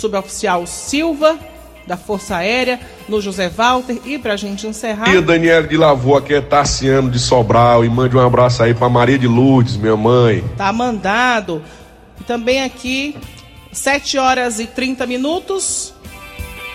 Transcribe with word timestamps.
suboficial 0.00 0.66
Silva, 0.66 1.38
da 1.86 1.96
Força 1.96 2.36
Aérea, 2.36 2.80
no 3.08 3.20
José 3.20 3.48
Walter, 3.48 3.98
e 4.04 4.18
pra 4.18 4.36
gente 4.36 4.66
encerrar. 4.66 5.12
E 5.14 5.20
Daniel 5.20 5.66
de 5.66 5.76
Lavô, 5.76 6.16
aqui 6.16 6.34
é 6.34 6.40
Tassiano 6.40 7.10
de 7.10 7.18
Sobral, 7.18 7.84
e 7.84 7.88
mande 7.88 8.16
um 8.16 8.20
abraço 8.20 8.62
aí 8.62 8.72
pra 8.72 8.88
Maria 8.88 9.18
de 9.18 9.26
Lourdes, 9.26 9.76
minha 9.76 9.96
mãe. 9.96 10.44
Tá 10.56 10.72
mandado. 10.72 11.62
Também 12.26 12.62
aqui, 12.62 13.16
7 13.72 14.18
horas 14.18 14.60
e 14.60 14.66
30 14.66 15.06
minutos. 15.06 15.92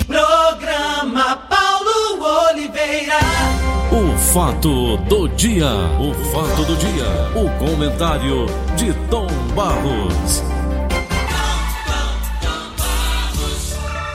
Programa 0.06 1.38
Paulo 1.50 2.24
Oliveira. 2.50 3.20
O 3.92 4.18
fato 4.34 4.98
do 4.98 5.30
dia, 5.30 5.70
o 6.00 6.14
fato 6.32 6.66
do 6.66 6.76
dia, 6.76 7.06
o 7.36 7.50
comentário 7.58 8.46
de 8.76 8.94
Tom 9.10 9.28
Barros. 9.56 10.55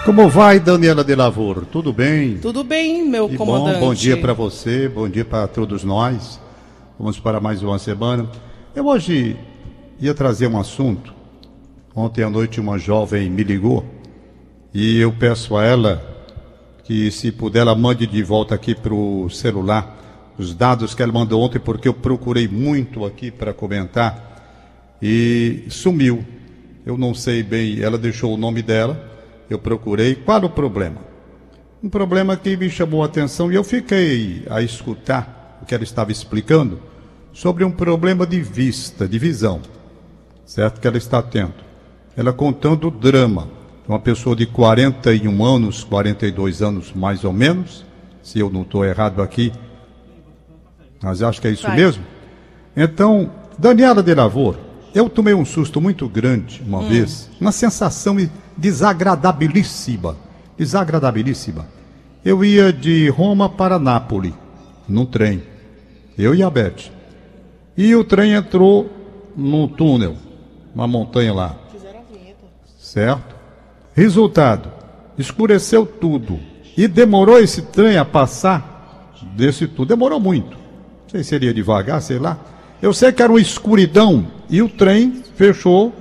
Como 0.05 0.31
vai, 0.31 0.59
Daniela 0.59 1.05
de 1.05 1.15
Lavoro? 1.15 1.67
Tudo 1.67 1.93
bem? 1.93 2.39
Tudo 2.39 2.65
bem, 2.65 3.07
meu 3.07 3.29
que 3.29 3.37
comandante. 3.37 3.79
Bom, 3.79 3.89
bom 3.89 3.95
dia 3.95 4.17
para 4.17 4.33
você, 4.33 4.89
bom 4.89 5.07
dia 5.07 5.27
para 5.27 5.47
todos 5.47 5.85
nós. 5.85 6.41
Vamos 6.99 7.21
para 7.21 7.39
mais 7.39 7.63
uma 7.63 7.79
semana. 7.79 8.27
Eu 8.75 8.87
hoje 8.87 9.37
ia 10.01 10.15
trazer 10.15 10.47
um 10.47 10.59
assunto. 10.59 11.13
Ontem 11.95 12.25
à 12.25 12.31
noite 12.31 12.59
uma 12.59 12.79
jovem 12.79 13.29
me 13.29 13.45
ligou 13.45 13.85
e 14.73 14.99
eu 14.99 15.13
peço 15.13 15.55
a 15.55 15.65
ela 15.65 16.03
que, 16.83 17.11
se 17.11 17.31
puder, 17.31 17.61
ela 17.61 17.75
mande 17.75 18.07
de 18.07 18.23
volta 18.23 18.55
aqui 18.55 18.75
para 18.75 18.95
o 18.95 19.29
celular 19.29 19.99
os 20.39 20.55
dados 20.55 20.95
que 20.95 21.03
ela 21.03 21.13
mandou 21.13 21.43
ontem, 21.43 21.59
porque 21.59 21.87
eu 21.87 21.95
procurei 21.95 22.49
muito 22.49 23.05
aqui 23.05 23.31
para 23.31 23.53
comentar 23.53 24.97
e 25.01 25.65
sumiu. 25.69 26.25
Eu 26.87 26.97
não 26.97 27.13
sei 27.13 27.43
bem, 27.43 27.83
ela 27.83 27.99
deixou 27.99 28.33
o 28.33 28.39
nome 28.39 28.63
dela 28.63 29.11
eu 29.51 29.59
procurei. 29.59 30.15
Qual 30.15 30.43
o 30.45 30.49
problema? 30.49 30.99
Um 31.83 31.89
problema 31.89 32.37
que 32.37 32.57
me 32.57 32.71
chamou 32.71 33.03
a 33.03 33.07
atenção 33.07 33.51
e 33.51 33.57
eu 33.57 33.65
fiquei 33.65 34.47
a 34.49 34.63
escutar 34.63 35.59
o 35.61 35.67
que 35.67 35.75
ela 35.75 35.85
estava 35.85 36.13
explicando 36.13 36.81
sobre 37.33 37.65
um 37.65 37.71
problema 37.71 38.27
de 38.27 38.41
vista, 38.41 39.09
de 39.09 39.19
visão, 39.19 39.61
certo? 40.45 40.81
Que 40.81 40.87
ela 40.87 40.99
está 40.99 41.23
tendo. 41.23 41.55
Ela 42.17 42.33
contando 42.33 42.89
o 42.89 42.91
drama 42.91 43.49
de 43.85 43.89
uma 43.89 43.99
pessoa 43.99 44.37
de 44.37 44.47
41 44.47 45.45
anos, 45.45 45.83
42 45.85 46.63
anos 46.63 46.93
mais 46.93 47.25
ou 47.25 47.33
menos, 47.33 47.85
se 48.23 48.39
eu 48.39 48.51
não 48.51 48.63
estou 48.63 48.85
errado 48.85 49.23
aqui, 49.23 49.53
mas 51.03 51.23
acho 51.23 51.41
que 51.41 51.49
é 51.49 51.51
isso 51.51 51.67
Vai. 51.67 51.77
mesmo. 51.77 52.05
Então, 52.77 53.33
Daniela 53.59 54.03
de 54.03 54.15
Lavor, 54.15 54.57
eu 54.95 55.09
tomei 55.09 55.35
um 55.35 55.45
susto 55.45 55.81
muito 55.81 56.09
grande 56.09 56.63
uma 56.67 56.79
hum. 56.79 56.89
vez, 56.89 57.31
uma 57.41 57.53
sensação 57.53 58.17
desagradabilíssima. 58.57 60.17
Desagradabilíssima. 60.57 61.67
Eu 62.25 62.45
ia 62.45 62.73
de 62.73 63.09
Roma 63.09 63.49
para 63.49 63.79
Nápoles, 63.79 64.35
num 64.89 65.07
trem. 65.07 65.43
Eu 66.19 66.35
e 66.35 66.43
a 66.43 66.51
Beth. 66.51 66.91
E 67.77 67.95
o 67.95 68.05
trem 68.05 68.35
entrou 68.35 68.91
num 69.35 69.67
túnel, 69.67 70.17
uma 70.75 70.87
montanha 70.87 71.33
lá. 71.33 71.57
Certo? 72.79 73.37
Resultado: 73.95 74.71
escureceu 75.17 75.87
tudo. 75.87 76.39
E 76.77 76.87
demorou 76.89 77.39
esse 77.39 77.63
trem 77.63 77.97
a 77.97 78.05
passar 78.05 79.13
desse 79.35 79.67
tudo. 79.67 79.89
Demorou 79.89 80.21
muito. 80.21 80.57
Não 80.57 81.09
sei 81.09 81.23
se 81.23 81.31
seria 81.31 81.55
devagar, 81.55 82.03
sei 82.03 82.19
lá. 82.19 82.39
Eu 82.83 82.93
sei 82.93 83.13
que 83.13 83.23
era 83.23 83.33
uma 83.33 83.41
escuridão 83.41 84.27
e 84.51 84.61
o 84.61 84.69
trem 84.69 85.23
fechou. 85.37 85.95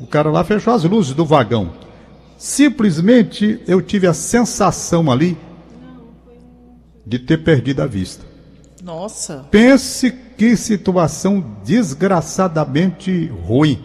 O 0.00 0.06
cara 0.06 0.30
lá 0.30 0.42
fechou 0.42 0.72
as 0.72 0.82
luzes 0.82 1.14
do 1.14 1.24
vagão. 1.24 1.72
Simplesmente 2.36 3.60
eu 3.68 3.80
tive 3.80 4.06
a 4.06 4.14
sensação 4.14 5.12
ali 5.12 5.38
de 7.06 7.18
ter 7.18 7.38
perdido 7.38 7.82
a 7.82 7.86
vista. 7.86 8.24
Nossa. 8.82 9.46
Pense 9.50 10.10
que 10.10 10.56
situação 10.56 11.56
desgraçadamente 11.64 13.26
ruim. 13.26 13.80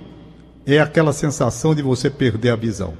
É 0.65 0.79
aquela 0.79 1.13
sensação 1.13 1.75
de 1.75 1.81
você 1.81 2.09
perder 2.09 2.49
a 2.49 2.55
visão. 2.55 2.95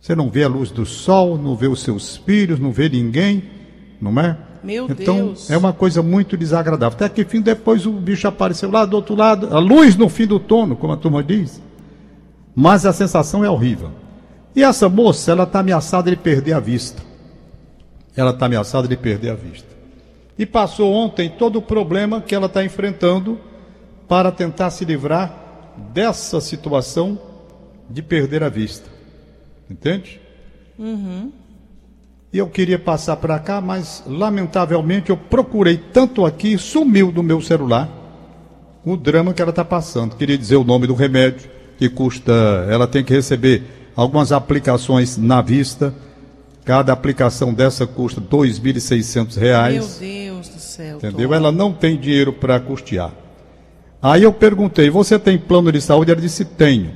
Você 0.00 0.14
não 0.14 0.28
vê 0.28 0.44
a 0.44 0.48
luz 0.48 0.70
do 0.70 0.84
sol, 0.84 1.38
não 1.38 1.56
vê 1.56 1.68
os 1.68 1.80
seus 1.80 2.16
filhos, 2.16 2.58
não 2.58 2.72
vê 2.72 2.88
ninguém, 2.88 3.44
não 4.00 4.20
é? 4.20 4.36
Meu 4.62 4.86
então, 4.88 5.26
Deus. 5.26 5.50
é 5.50 5.56
uma 5.56 5.72
coisa 5.72 6.02
muito 6.02 6.36
desagradável. 6.36 6.96
Até 6.96 7.08
que 7.08 7.24
fim 7.24 7.40
depois 7.40 7.86
o 7.86 7.92
bicho 7.92 8.28
apareceu 8.28 8.70
lá 8.70 8.84
do 8.84 8.94
outro 8.94 9.14
lado, 9.14 9.54
a 9.54 9.58
luz 9.58 9.96
no 9.96 10.08
fim 10.08 10.26
do 10.26 10.38
tono, 10.38 10.76
como 10.76 10.92
a 10.92 10.96
turma 10.96 11.22
diz 11.22 11.60
mas 12.54 12.84
a 12.84 12.92
sensação 12.92 13.44
é 13.44 13.50
horrível. 13.50 13.90
E 14.54 14.62
essa 14.62 14.88
moça, 14.88 15.30
ela 15.30 15.44
está 15.44 15.60
ameaçada 15.60 16.10
de 16.10 16.16
perder 16.16 16.52
a 16.52 16.60
vista. 16.60 17.02
Ela 18.14 18.30
está 18.30 18.46
ameaçada 18.46 18.86
de 18.86 18.96
perder 18.96 19.30
a 19.30 19.34
vista. 19.34 19.68
E 20.38 20.44
passou 20.44 20.92
ontem 20.92 21.30
todo 21.30 21.56
o 21.58 21.62
problema 21.62 22.20
que 22.20 22.34
ela 22.34 22.46
está 22.46 22.64
enfrentando 22.64 23.40
para 24.06 24.30
tentar 24.30 24.70
se 24.70 24.84
livrar 24.84 25.34
dessa 25.94 26.40
situação 26.40 27.18
de 27.88 28.02
perder 28.02 28.42
a 28.42 28.48
vista. 28.50 28.90
Entende? 29.70 30.20
Uhum. 30.78 31.32
E 32.32 32.38
eu 32.38 32.48
queria 32.48 32.78
passar 32.78 33.16
para 33.16 33.38
cá, 33.38 33.60
mas 33.60 34.02
lamentavelmente 34.06 35.10
eu 35.10 35.16
procurei 35.18 35.76
tanto 35.76 36.24
aqui, 36.24 36.56
sumiu 36.56 37.12
do 37.12 37.22
meu 37.22 37.42
celular 37.42 37.90
o 38.84 38.96
drama 38.96 39.34
que 39.34 39.42
ela 39.42 39.50
está 39.50 39.64
passando. 39.64 40.16
Queria 40.16 40.38
dizer 40.38 40.56
o 40.56 40.64
nome 40.64 40.86
do 40.86 40.94
remédio 40.94 41.50
que 41.76 41.90
custa, 41.90 42.32
ela 42.70 42.86
tem 42.86 43.04
que 43.04 43.12
receber 43.12 43.62
algumas 43.94 44.32
aplicações 44.32 45.18
na 45.18 45.42
vista. 45.42 45.94
Cada 46.64 46.92
aplicação 46.92 47.52
dessa 47.52 47.86
custa 47.86 48.20
R$ 48.20 48.26
2.600. 48.28 49.72
Meu 49.72 49.86
Deus 50.00 50.48
do 50.48 50.58
céu. 50.58 50.96
Entendeu? 50.96 51.28
Tom. 51.28 51.34
Ela 51.34 51.52
não 51.52 51.72
tem 51.72 51.98
dinheiro 51.98 52.32
para 52.32 52.58
custear. 52.60 53.10
Aí 54.00 54.22
eu 54.22 54.32
perguntei: 54.32 54.88
"Você 54.88 55.18
tem 55.18 55.36
plano 55.36 55.70
de 55.70 55.80
saúde?" 55.80 56.12
Ela 56.12 56.20
disse: 56.20 56.44
"Tenho. 56.44 56.92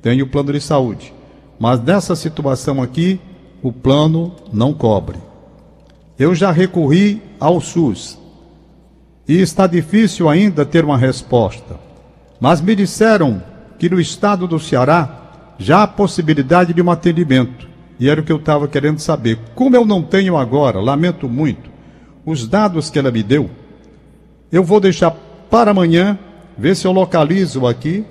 Tenho 0.00 0.26
plano 0.26 0.52
de 0.52 0.60
saúde. 0.60 1.12
Mas 1.58 1.82
nessa 1.82 2.14
situação 2.14 2.80
aqui, 2.80 3.20
o 3.64 3.72
plano 3.72 4.30
não 4.52 4.74
cobre. 4.74 5.16
Eu 6.18 6.34
já 6.34 6.52
recorri 6.52 7.22
ao 7.40 7.62
SUS 7.62 8.18
e 9.26 9.40
está 9.40 9.66
difícil 9.66 10.28
ainda 10.28 10.66
ter 10.66 10.84
uma 10.84 10.98
resposta. 10.98 11.80
Mas 12.38 12.60
me 12.60 12.76
disseram 12.76 13.42
que 13.78 13.88
no 13.88 13.98
estado 13.98 14.46
do 14.46 14.60
Ceará 14.60 15.54
já 15.58 15.82
há 15.82 15.86
possibilidade 15.86 16.74
de 16.74 16.82
um 16.82 16.90
atendimento. 16.90 17.66
E 17.98 18.10
era 18.10 18.20
o 18.20 18.24
que 18.24 18.30
eu 18.30 18.36
estava 18.36 18.68
querendo 18.68 18.98
saber. 18.98 19.38
Como 19.54 19.74
eu 19.74 19.86
não 19.86 20.02
tenho 20.02 20.36
agora, 20.36 20.78
lamento 20.78 21.26
muito, 21.26 21.70
os 22.26 22.46
dados 22.46 22.90
que 22.90 22.98
ela 22.98 23.10
me 23.10 23.22
deu, 23.22 23.48
eu 24.52 24.62
vou 24.62 24.78
deixar 24.78 25.10
para 25.48 25.70
amanhã, 25.70 26.18
ver 26.58 26.76
se 26.76 26.86
eu 26.86 26.92
localizo 26.92 27.66
aqui, 27.66 28.04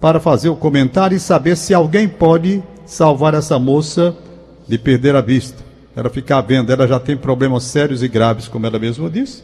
para 0.00 0.18
fazer 0.18 0.48
o 0.48 0.56
comentário 0.56 1.16
e 1.16 1.20
saber 1.20 1.56
se 1.56 1.72
alguém 1.72 2.08
pode 2.08 2.60
salvar 2.84 3.32
essa 3.32 3.60
moça 3.60 4.25
de 4.66 4.78
perder 4.78 5.14
a 5.16 5.20
vista. 5.20 5.62
Ela 5.94 6.10
ficar 6.10 6.40
vendo, 6.42 6.70
ela 6.70 6.86
já 6.86 7.00
tem 7.00 7.16
problemas 7.16 7.64
sérios 7.64 8.02
e 8.02 8.08
graves, 8.08 8.48
como 8.48 8.66
ela 8.66 8.78
mesma 8.78 9.08
disse, 9.08 9.42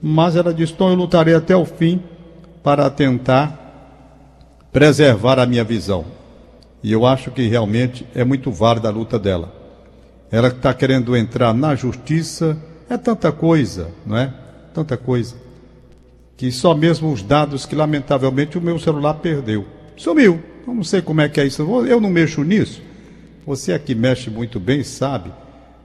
mas 0.00 0.36
ela 0.36 0.52
disse: 0.52 0.72
então 0.72 0.88
eu 0.88 0.94
lutarei 0.94 1.34
até 1.34 1.54
o 1.54 1.64
fim 1.64 2.02
para 2.62 2.88
tentar 2.88 3.60
preservar 4.72 5.38
a 5.38 5.46
minha 5.46 5.62
visão. 5.62 6.04
E 6.82 6.90
eu 6.92 7.06
acho 7.06 7.30
que 7.30 7.46
realmente 7.46 8.06
é 8.14 8.24
muito 8.24 8.50
válida 8.50 8.88
a 8.88 8.92
luta 8.92 9.18
dela. 9.18 9.52
Ela 10.30 10.48
está 10.48 10.74
querendo 10.74 11.16
entrar 11.16 11.54
na 11.54 11.74
justiça, 11.74 12.58
é 12.88 12.96
tanta 12.96 13.30
coisa, 13.30 13.90
não 14.04 14.16
é? 14.16 14.32
Tanta 14.74 14.96
coisa. 14.96 15.36
Que 16.36 16.50
só 16.50 16.74
mesmo 16.74 17.12
os 17.12 17.22
dados 17.22 17.64
que 17.64 17.74
lamentavelmente 17.74 18.58
o 18.58 18.60
meu 18.60 18.78
celular 18.78 19.14
perdeu. 19.14 19.64
Sumiu. 19.96 20.42
Eu 20.66 20.74
não 20.74 20.82
sei 20.82 21.00
como 21.00 21.20
é 21.20 21.28
que 21.28 21.40
é 21.40 21.46
isso. 21.46 21.62
Eu 21.86 22.00
não 22.00 22.10
mexo 22.10 22.42
nisso. 22.42 22.82
Você 23.46 23.72
aqui 23.72 23.94
mexe 23.94 24.30
muito 24.30 24.58
bem, 24.58 24.82
sabe? 24.82 25.30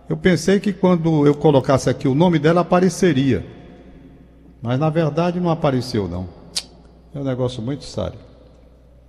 Eu 0.08 0.16
pensei 0.16 0.60
que 0.60 0.72
quando 0.72 1.28
eu 1.28 1.36
colocasse 1.36 1.90
aqui 1.90 2.08
o 2.08 2.16
nome 2.16 2.40
dela 2.40 2.62
apareceria. 2.62 3.46
Mas 4.62 4.80
na 4.80 4.90
verdade 4.90 5.40
não 5.40 5.50
apareceu 5.50 6.08
não. 6.08 6.28
É 7.14 7.20
um 7.20 7.24
negócio 7.24 7.62
muito 7.62 7.84
sério. 7.84 8.18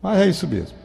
Mas 0.02 0.20
é 0.20 0.26
isso 0.26 0.48
mesmo. 0.48 0.76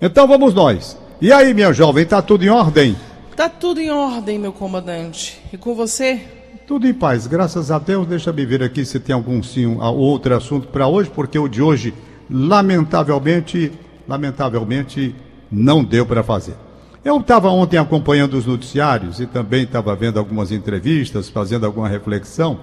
Então 0.00 0.26
vamos 0.26 0.54
nós. 0.54 0.96
E 1.20 1.32
aí, 1.32 1.52
minha 1.52 1.72
jovem, 1.72 2.06
tá 2.06 2.22
tudo 2.22 2.44
em 2.44 2.48
ordem? 2.48 2.96
Tá 3.36 3.48
tudo 3.48 3.80
em 3.80 3.90
ordem, 3.90 4.38
meu 4.38 4.52
comandante. 4.52 5.40
E 5.52 5.58
com 5.58 5.74
você? 5.74 6.20
Tudo 6.66 6.86
em 6.86 6.94
paz, 6.94 7.26
graças 7.26 7.70
a 7.70 7.78
Deus. 7.78 8.06
Deixa 8.06 8.30
eu 8.30 8.34
ver 8.34 8.62
aqui 8.62 8.84
se 8.84 8.98
tem 8.98 9.14
algum 9.14 9.42
sim, 9.42 9.76
outro 9.78 10.34
assunto 10.34 10.68
para 10.68 10.86
hoje, 10.86 11.10
porque 11.10 11.38
o 11.38 11.48
de 11.48 11.60
hoje, 11.60 11.92
lamentavelmente, 12.30 13.72
lamentavelmente, 14.08 15.14
não 15.50 15.84
deu 15.84 16.06
para 16.06 16.22
fazer. 16.22 16.54
Eu 17.02 17.18
estava 17.18 17.48
ontem 17.48 17.78
acompanhando 17.78 18.34
os 18.34 18.44
noticiários 18.44 19.20
e 19.20 19.26
também 19.26 19.62
estava 19.62 19.96
vendo 19.96 20.18
algumas 20.18 20.52
entrevistas, 20.52 21.30
fazendo 21.30 21.64
alguma 21.64 21.88
reflexão, 21.88 22.60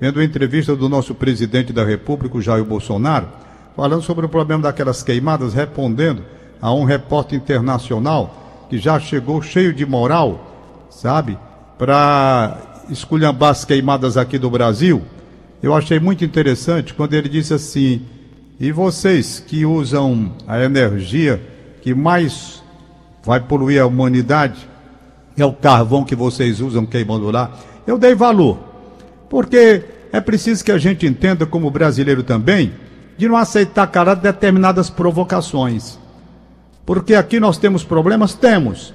vendo 0.00 0.18
a 0.18 0.24
entrevista 0.24 0.74
do 0.74 0.88
nosso 0.88 1.14
presidente 1.14 1.74
da 1.74 1.84
República, 1.84 2.40
Jair 2.40 2.64
Bolsonaro, 2.64 3.28
falando 3.76 4.00
sobre 4.00 4.24
o 4.24 4.30
problema 4.30 4.62
daquelas 4.62 5.02
queimadas, 5.02 5.52
respondendo 5.52 6.24
a 6.58 6.72
um 6.72 6.84
repórter 6.84 7.38
internacional 7.38 8.66
que 8.70 8.78
já 8.78 8.98
chegou 8.98 9.42
cheio 9.42 9.74
de 9.74 9.84
moral, 9.84 10.86
sabe, 10.88 11.36
para 11.76 12.84
esculhambar 12.88 13.50
as 13.50 13.66
queimadas 13.66 14.16
aqui 14.16 14.38
do 14.38 14.48
Brasil. 14.48 15.02
Eu 15.62 15.74
achei 15.74 16.00
muito 16.00 16.24
interessante 16.24 16.94
quando 16.94 17.12
ele 17.12 17.28
disse 17.28 17.52
assim: 17.52 18.00
e 18.58 18.72
vocês 18.72 19.38
que 19.38 19.66
usam 19.66 20.32
a 20.48 20.62
energia 20.62 21.42
que 21.82 21.94
mais 21.94 22.62
vai 23.26 23.40
poluir 23.40 23.82
a 23.82 23.86
humanidade, 23.86 24.68
é 25.36 25.44
o 25.44 25.52
carvão 25.52 26.04
que 26.04 26.14
vocês 26.14 26.60
usam 26.60 26.86
queimando 26.86 27.28
lá. 27.28 27.50
Eu 27.84 27.98
dei 27.98 28.14
valor, 28.14 28.56
porque 29.28 29.84
é 30.12 30.20
preciso 30.20 30.64
que 30.64 30.70
a 30.70 30.78
gente 30.78 31.04
entenda, 31.04 31.44
como 31.44 31.68
brasileiro 31.68 32.22
também, 32.22 32.72
de 33.18 33.28
não 33.28 33.36
aceitar 33.36 33.88
cara 33.88 34.14
determinadas 34.14 34.88
provocações. 34.88 35.98
Porque 36.86 37.16
aqui 37.16 37.40
nós 37.40 37.58
temos 37.58 37.82
problemas? 37.82 38.32
Temos. 38.32 38.94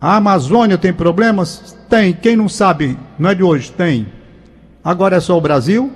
A 0.00 0.16
Amazônia 0.16 0.78
tem 0.78 0.92
problemas? 0.92 1.76
Tem. 1.90 2.12
Quem 2.12 2.36
não 2.36 2.48
sabe, 2.48 2.96
não 3.18 3.30
é 3.30 3.34
de 3.34 3.42
hoje, 3.42 3.72
tem. 3.72 4.06
Agora 4.84 5.16
é 5.16 5.20
só 5.20 5.36
o 5.36 5.40
Brasil? 5.40 5.90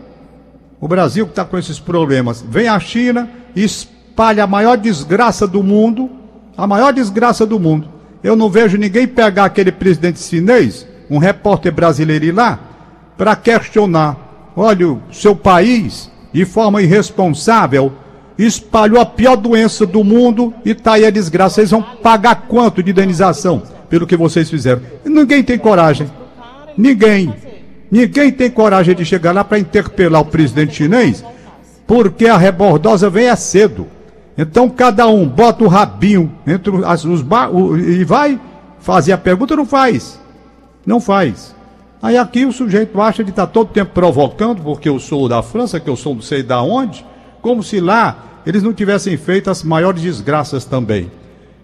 O 0.81 0.89
Brasil 0.89 1.27
que 1.27 1.33
está 1.33 1.45
com 1.45 1.57
esses 1.57 1.79
problemas. 1.79 2.43
Vem 2.43 2.67
a 2.67 2.81
China 2.81 3.29
espalha 3.55 4.45
a 4.45 4.49
maior 4.49 4.77
desgraça 4.77 5.47
do 5.47 5.63
mundo, 5.63 6.11
a 6.61 6.67
maior 6.67 6.93
desgraça 6.93 7.47
do 7.47 7.59
mundo. 7.59 7.89
Eu 8.23 8.37
não 8.37 8.51
vejo 8.51 8.77
ninguém 8.77 9.07
pegar 9.07 9.47
aquele 9.47 9.73
presidente 9.73 10.21
chinês, 10.21 10.87
um 11.09 11.17
repórter 11.17 11.73
brasileiro 11.73 12.27
ir 12.27 12.33
lá, 12.33 12.61
para 13.17 13.35
questionar. 13.35 14.53
Olha, 14.55 14.89
o 14.89 15.01
seu 15.11 15.35
país, 15.35 16.11
de 16.33 16.45
forma 16.45 16.83
irresponsável, 16.83 17.91
espalhou 18.37 19.01
a 19.01 19.07
pior 19.07 19.37
doença 19.37 19.87
do 19.87 20.05
mundo 20.05 20.53
e 20.63 20.73
está 20.73 20.95
aí 20.95 21.07
a 21.07 21.11
desgraça. 21.11 21.57
Vocês 21.57 21.71
vão 21.71 21.83
pagar 21.83 22.47
quanto 22.47 22.83
de 22.83 22.91
indenização 22.91 23.63
pelo 23.89 24.07
que 24.07 24.17
vocês 24.17 24.51
fizeram? 24.51 24.83
Ninguém 25.03 25.43
tem 25.43 25.59
coragem. 25.59 26.11
Ninguém. 26.77 27.33
Ninguém 27.91 28.31
tem 28.31 28.51
coragem 28.51 28.95
de 28.95 29.05
chegar 29.05 29.33
lá 29.33 29.43
para 29.43 29.59
interpelar 29.59 30.21
o 30.21 30.27
presidente 30.27 30.75
chinês, 30.75 31.25
porque 31.87 32.27
a 32.27 32.37
rebordosa 32.37 33.09
vem 33.09 33.29
é 33.29 33.37
cedo. 33.37 33.87
Então 34.41 34.71
cada 34.71 35.07
um 35.07 35.29
bota 35.29 35.63
o 35.63 35.69
rabinho 35.69 36.33
entre 36.47 36.73
as, 36.87 37.05
os 37.05 37.21
o, 37.53 37.77
e 37.77 38.03
vai 38.05 38.41
fazer 38.79 39.13
a 39.13 39.19
pergunta, 39.19 39.55
não 39.55 39.67
faz. 39.67 40.19
Não 40.87 40.99
faz. 40.99 41.55
Aí 42.01 42.17
aqui 42.17 42.47
o 42.47 42.53
sujeito 42.53 42.99
acha 43.03 43.23
de 43.23 43.29
estar 43.29 43.47
tá 43.47 43.53
todo 43.53 43.69
tempo 43.69 43.93
provocando, 43.93 44.63
porque 44.63 44.89
eu 44.89 44.99
sou 44.99 45.29
da 45.29 45.43
França, 45.43 45.79
que 45.79 45.91
eu 45.91 45.95
sou 45.95 46.15
não 46.15 46.23
sei 46.23 46.43
da 46.43 46.63
onde, 46.63 47.05
como 47.43 47.63
se 47.63 47.81
lá 47.81 48.41
eles 48.47 48.63
não 48.63 48.73
tivessem 48.73 49.15
feito 49.19 49.51
as 49.51 49.63
maiores 49.63 50.01
desgraças 50.01 50.65
também. 50.65 51.13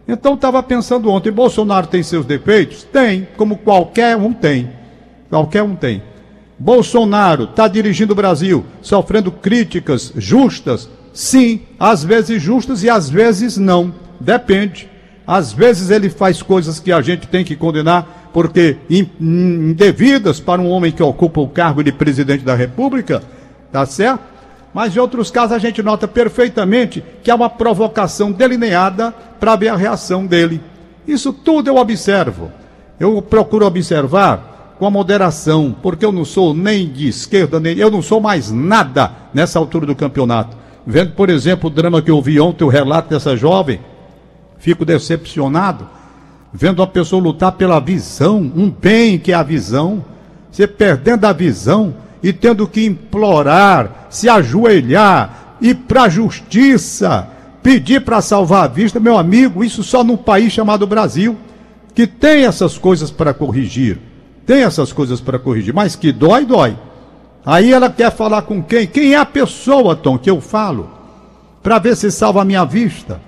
Então 0.06 0.34
estava 0.34 0.62
pensando 0.62 1.11
ontem, 1.11 1.32
Bolsonaro 1.32 1.87
tem 1.87 2.02
seus 2.02 2.26
defeitos? 2.26 2.84
Tem, 2.84 3.26
como 3.38 3.56
qualquer 3.56 4.19
um 4.19 4.34
tem. 4.34 4.69
Qualquer 5.31 5.62
um 5.62 5.75
tem. 5.75 6.02
Bolsonaro 6.58 7.44
está 7.44 7.67
dirigindo 7.69 8.12
o 8.12 8.17
Brasil, 8.17 8.67
sofrendo 8.82 9.32
críticas 9.32 10.12
justas? 10.14 10.90
Sim, 11.16 11.62
às 11.80 12.04
vezes 12.04 12.42
justas 12.42 12.82
e 12.82 12.90
às 12.90 13.08
vezes 13.08 13.56
não. 13.56 13.94
Depende. 14.20 14.86
Às 15.26 15.50
vezes 15.50 15.88
ele 15.88 16.10
faz 16.10 16.42
coisas 16.42 16.78
que 16.78 16.92
a 16.92 17.00
gente 17.00 17.26
tem 17.26 17.42
que 17.42 17.56
condenar 17.56 18.28
porque 18.34 18.76
indevidas 19.18 20.38
para 20.38 20.60
um 20.60 20.68
homem 20.68 20.92
que 20.92 21.02
ocupa 21.02 21.40
o 21.40 21.48
cargo 21.48 21.82
de 21.82 21.90
presidente 21.90 22.44
da 22.44 22.54
República, 22.54 23.22
tá 23.72 23.86
certo? 23.86 24.20
Mas 24.74 24.94
em 24.94 25.00
outros 25.00 25.30
casos 25.30 25.52
a 25.52 25.58
gente 25.58 25.82
nota 25.82 26.06
perfeitamente 26.06 27.02
que 27.22 27.30
há 27.30 27.34
uma 27.34 27.48
provocação 27.48 28.30
delineada 28.30 29.10
para 29.40 29.56
ver 29.56 29.69
a 29.69 29.76
reação 29.76 30.26
dele. 30.26 30.60
Isso 31.08 31.32
tudo 31.32 31.69
eu 31.69 31.76
observo. 31.76 32.52
Eu 33.00 33.22
procuro 33.22 33.64
observar 33.64 34.74
com 34.78 34.84
a 34.84 34.90
moderação, 34.90 35.74
porque 35.82 36.04
eu 36.04 36.12
não 36.12 36.26
sou 36.26 36.52
nem 36.52 36.86
de 36.86 37.08
esquerda, 37.08 37.58
nem 37.58 37.78
eu 37.78 37.90
não 37.90 38.02
sou 38.02 38.20
mais 38.20 38.52
nada 38.52 39.10
nessa 39.32 39.58
altura 39.58 39.86
do 39.86 39.96
campeonato. 39.96 40.65
Vendo, 40.86 41.12
por 41.12 41.28
exemplo, 41.28 41.68
o 41.68 41.72
drama 41.72 42.00
que 42.00 42.10
eu 42.10 42.22
vi 42.22 42.38
ontem, 42.38 42.64
o 42.64 42.68
relato 42.68 43.10
dessa 43.10 43.36
jovem, 43.36 43.80
fico 44.58 44.84
decepcionado, 44.84 45.88
vendo 46.52 46.78
uma 46.78 46.86
pessoa 46.86 47.20
lutar 47.20 47.52
pela 47.52 47.80
visão, 47.80 48.38
um 48.54 48.70
bem 48.70 49.18
que 49.18 49.32
é 49.32 49.34
a 49.34 49.42
visão, 49.42 50.04
você 50.50 50.66
perdendo 50.66 51.24
a 51.24 51.32
visão 51.32 51.94
e 52.22 52.32
tendo 52.32 52.68
que 52.68 52.86
implorar, 52.86 54.06
se 54.08 54.28
ajoelhar, 54.28 55.56
ir 55.60 55.74
para 55.74 56.04
a 56.04 56.08
justiça, 56.08 57.28
pedir 57.62 58.02
para 58.02 58.20
salvar 58.20 58.64
a 58.64 58.68
vista, 58.68 59.00
meu 59.00 59.18
amigo, 59.18 59.64
isso 59.64 59.82
só 59.82 60.04
num 60.04 60.16
país 60.16 60.52
chamado 60.52 60.86
Brasil, 60.86 61.36
que 61.94 62.06
tem 62.06 62.44
essas 62.44 62.78
coisas 62.78 63.10
para 63.10 63.34
corrigir. 63.34 63.98
Tem 64.46 64.62
essas 64.62 64.92
coisas 64.92 65.20
para 65.20 65.38
corrigir, 65.38 65.74
mas 65.74 65.96
que 65.96 66.12
dói, 66.12 66.44
dói. 66.44 66.76
Aí 67.46 67.72
ela 67.72 67.88
quer 67.88 68.10
falar 68.10 68.43
com 68.43 68.60
quem? 68.60 68.88
Quem 68.88 69.14
é 69.14 69.16
a 69.16 69.25
pessoa, 69.25 69.94
Tom, 69.94 70.19
que 70.19 70.28
eu 70.28 70.40
falo? 70.40 70.90
Para 71.62 71.78
ver 71.78 71.94
se 71.96 72.10
salva 72.10 72.43
a 72.43 72.44
minha 72.44 72.64
vista. 72.64 73.20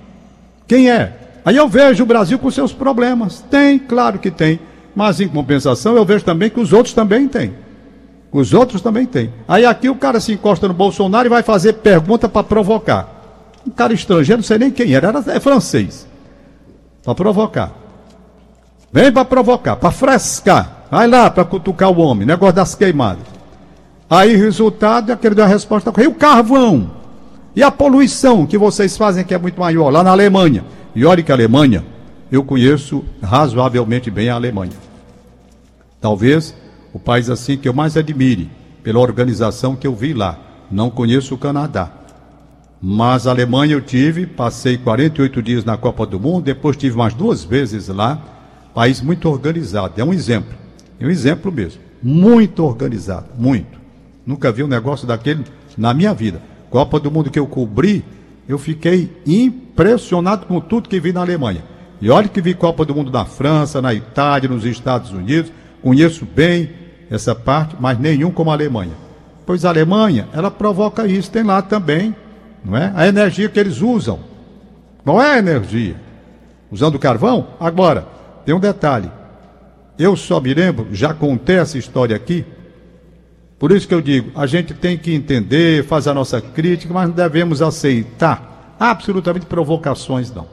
Quem 0.67 0.91
é? 0.91 1.17
Aí 1.44 1.56
eu 1.56 1.69
vejo 1.69 2.03
o 2.03 2.06
Brasil 2.06 2.37
com 2.37 2.50
seus 2.50 2.73
problemas. 2.73 3.44
Tem, 3.49 3.79
claro 3.79 4.19
que 4.19 4.29
tem. 4.29 4.59
Mas 4.93 5.20
em 5.20 5.29
compensação 5.29 5.94
eu 5.94 6.05
vejo 6.05 6.25
também 6.25 6.50
que 6.50 6.59
os 6.59 6.73
outros 6.73 6.93
também 6.93 7.29
têm. 7.29 7.55
Os 8.32 8.53
outros 8.53 8.82
também 8.82 9.06
têm. 9.06 9.32
Aí 9.47 9.65
aqui 9.65 9.88
o 9.88 9.94
cara 9.94 10.19
se 10.19 10.32
encosta 10.32 10.67
no 10.67 10.75
Bolsonaro 10.75 11.29
e 11.29 11.31
vai 11.31 11.44
fazer 11.44 11.75
pergunta 11.75 12.29
para 12.29 12.43
provocar. 12.43 13.53
Um 13.65 13.70
cara 13.70 13.93
estrangeiro, 13.94 14.38
não 14.38 14.44
sei 14.44 14.59
nem 14.59 14.70
quem 14.73 14.94
era, 14.94 15.09
era 15.09 15.25
é 15.29 15.38
francês. 15.38 16.09
Para 17.05 17.15
provocar. 17.15 17.73
Vem 18.93 19.12
para 19.12 19.25
provocar, 19.25 19.76
para 19.76 19.93
frescar. 19.93 20.87
Vai 20.91 21.06
lá 21.06 21.31
para 21.31 21.44
cutucar 21.44 21.91
o 21.91 22.00
homem, 22.00 22.26
negócio 22.26 22.56
das 22.56 22.75
queimadas. 22.75 23.38
Aí, 24.10 24.37
resultado, 24.37 25.10
aquele 25.10 25.34
deu 25.34 25.44
a 25.44 25.49
resposta. 25.49 25.93
E 26.02 26.06
o 26.06 26.14
carvão? 26.14 26.90
E 27.55 27.62
a 27.62 27.70
poluição 27.70 28.46
que 28.46 28.56
vocês 28.56 28.96
fazem, 28.96 29.25
que 29.25 29.34
é 29.34 29.38
muito 29.38 29.60
maior, 29.60 29.90
lá 29.90 30.02
na 30.02 30.10
Alemanha? 30.10 30.64
E 30.94 31.05
olha 31.05 31.22
que 31.22 31.31
a 31.31 31.34
Alemanha, 31.34 31.84
eu 32.31 32.44
conheço 32.44 33.05
razoavelmente 33.22 34.10
bem 34.10 34.28
a 34.28 34.34
Alemanha. 34.34 34.72
Talvez 36.00 36.55
o 36.93 36.99
país 36.99 37.28
assim 37.28 37.56
que 37.56 37.69
eu 37.69 37.75
mais 37.75 37.96
admire, 37.96 38.50
pela 38.82 39.00
organização 39.00 39.76
que 39.76 39.87
eu 39.87 39.94
vi 39.94 40.14
lá. 40.14 40.38
Não 40.70 40.88
conheço 40.90 41.34
o 41.34 41.38
Canadá. 41.38 41.90
Mas 42.81 43.26
a 43.26 43.31
Alemanha 43.31 43.75
eu 43.75 43.81
tive, 43.81 44.25
passei 44.25 44.78
48 44.78 45.43
dias 45.43 45.64
na 45.64 45.76
Copa 45.76 46.06
do 46.06 46.20
Mundo, 46.20 46.44
depois 46.44 46.76
tive 46.76 46.96
mais 46.96 47.12
duas 47.12 47.43
vezes 47.43 47.88
lá. 47.88 48.20
País 48.74 49.00
muito 49.00 49.29
organizado, 49.29 50.00
é 50.00 50.05
um 50.05 50.12
exemplo. 50.12 50.56
É 51.00 51.06
um 51.06 51.10
exemplo 51.10 51.50
mesmo. 51.50 51.81
Muito 52.03 52.65
organizado, 52.65 53.27
muito. 53.36 53.78
Nunca 54.29 54.53
vi 54.53 54.63
um 54.63 54.69
negócio 54.69 55.06
daquele 55.06 55.43
na 55.75 55.94
minha 55.94 56.13
vida. 56.13 56.43
Copa 56.69 57.01
do 57.01 57.11
Mundo 57.11 57.31
que 57.31 57.39
eu 57.39 57.47
cobri, 57.47 58.05
eu 58.47 58.58
fiquei 58.58 59.11
impressionado 59.27 60.44
com 60.44 60.61
tudo 60.61 60.87
que 60.87 61.01
vi 61.01 61.15
na 61.15 61.23
Alemanha. 61.23 61.65
E 61.99 62.11
olha 62.11 62.29
que 62.29 62.43
vi 62.43 62.53
Copa 62.53 62.85
do 62.85 62.94
Mundo 62.94 63.11
na 63.11 63.25
França, 63.25 63.81
na 63.81 63.94
Itália, 63.94 64.47
nos 64.47 64.67
Estados 64.67 65.13
Unidos. 65.13 65.51
Conheço 65.82 66.27
bem 66.27 66.69
essa 67.11 67.35
parte, 67.35 67.75
mas 67.81 67.99
nenhum 67.99 68.31
como 68.31 68.51
a 68.51 68.53
Alemanha. 68.53 68.93
Pois 69.47 69.65
a 69.65 69.70
Alemanha, 69.70 70.29
ela 70.35 70.51
provoca 70.51 71.06
isso, 71.06 71.31
tem 71.31 71.43
lá 71.43 71.63
também, 71.63 72.15
não 72.63 72.77
é? 72.77 72.93
A 72.94 73.08
energia 73.08 73.49
que 73.49 73.58
eles 73.58 73.81
usam. 73.81 74.19
Qual 75.05 75.23
é 75.23 75.39
energia? 75.39 75.97
Usando 76.70 76.99
carvão? 76.99 77.47
Agora, 77.58 78.06
tem 78.44 78.55
um 78.55 78.61
detalhe. 78.61 79.11
Eu 79.99 80.15
só 80.17 80.39
me 80.39 80.53
lembro, 80.53 80.89
já 80.93 81.15
contei 81.15 81.56
essa 81.56 81.79
história 81.79 82.15
aqui, 82.15 82.44
por 83.58 83.72
isso 83.72 83.88
que 83.88 83.94
eu 83.94 84.00
digo, 84.00 84.31
a 84.34 84.46
gente 84.46 84.72
tem 84.72 84.96
que 84.96 85.12
entender, 85.12 85.84
fazer 85.84 86.10
a 86.10 86.15
nossa 86.15 86.41
crítica, 86.41 86.94
mas 86.94 87.08
não 87.08 87.15
devemos 87.15 87.60
aceitar 87.60 88.77
absolutamente 88.79 89.46
provocações, 89.46 90.32
não. 90.32 90.46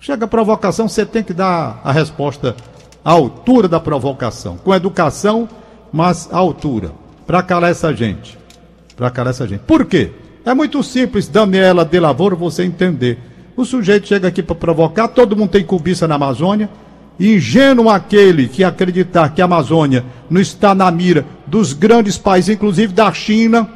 Chega 0.00 0.24
a 0.24 0.28
provocação, 0.28 0.88
você 0.88 1.04
tem 1.04 1.22
que 1.22 1.34
dar 1.34 1.80
a 1.84 1.92
resposta 1.92 2.56
à 3.04 3.10
altura 3.10 3.68
da 3.68 3.78
provocação, 3.78 4.56
com 4.56 4.74
educação, 4.74 5.48
mas 5.92 6.28
à 6.32 6.38
altura, 6.38 6.92
para 7.26 7.42
calar 7.42 7.70
essa 7.70 7.94
gente. 7.94 8.38
Para 8.96 9.10
calar 9.10 9.30
essa 9.30 9.46
gente. 9.46 9.60
Por 9.60 9.84
quê? 9.84 10.12
É 10.44 10.54
muito 10.54 10.82
simples, 10.82 11.28
Daniela 11.28 11.84
de 11.84 11.98
Lavoro, 12.00 12.36
você 12.36 12.64
entender. 12.64 13.18
O 13.56 13.64
sujeito 13.64 14.06
chega 14.06 14.28
aqui 14.28 14.42
para 14.42 14.54
provocar, 14.54 15.08
todo 15.08 15.36
mundo 15.36 15.50
tem 15.50 15.64
cobiça 15.64 16.06
na 16.06 16.14
Amazônia, 16.14 16.70
Ingênuo 17.18 17.88
aquele 17.88 18.46
que 18.46 18.62
acreditar 18.62 19.30
que 19.30 19.40
a 19.40 19.46
Amazônia 19.46 20.04
não 20.28 20.40
está 20.40 20.74
na 20.74 20.90
mira 20.90 21.24
dos 21.46 21.72
grandes 21.72 22.18
países, 22.18 22.54
inclusive 22.54 22.92
da 22.92 23.12
China, 23.12 23.68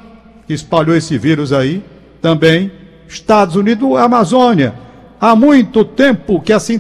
que 0.47 0.53
espalhou 0.53 0.95
esse 0.95 1.17
vírus 1.17 1.53
aí, 1.53 1.83
também, 2.21 2.71
Estados 3.09 3.57
Unidos, 3.57 3.97
Amazônia. 3.97 4.75
Há 5.19 5.35
muito 5.35 5.85
tempo 5.85 6.41
que 6.41 6.53
essa 6.53 6.73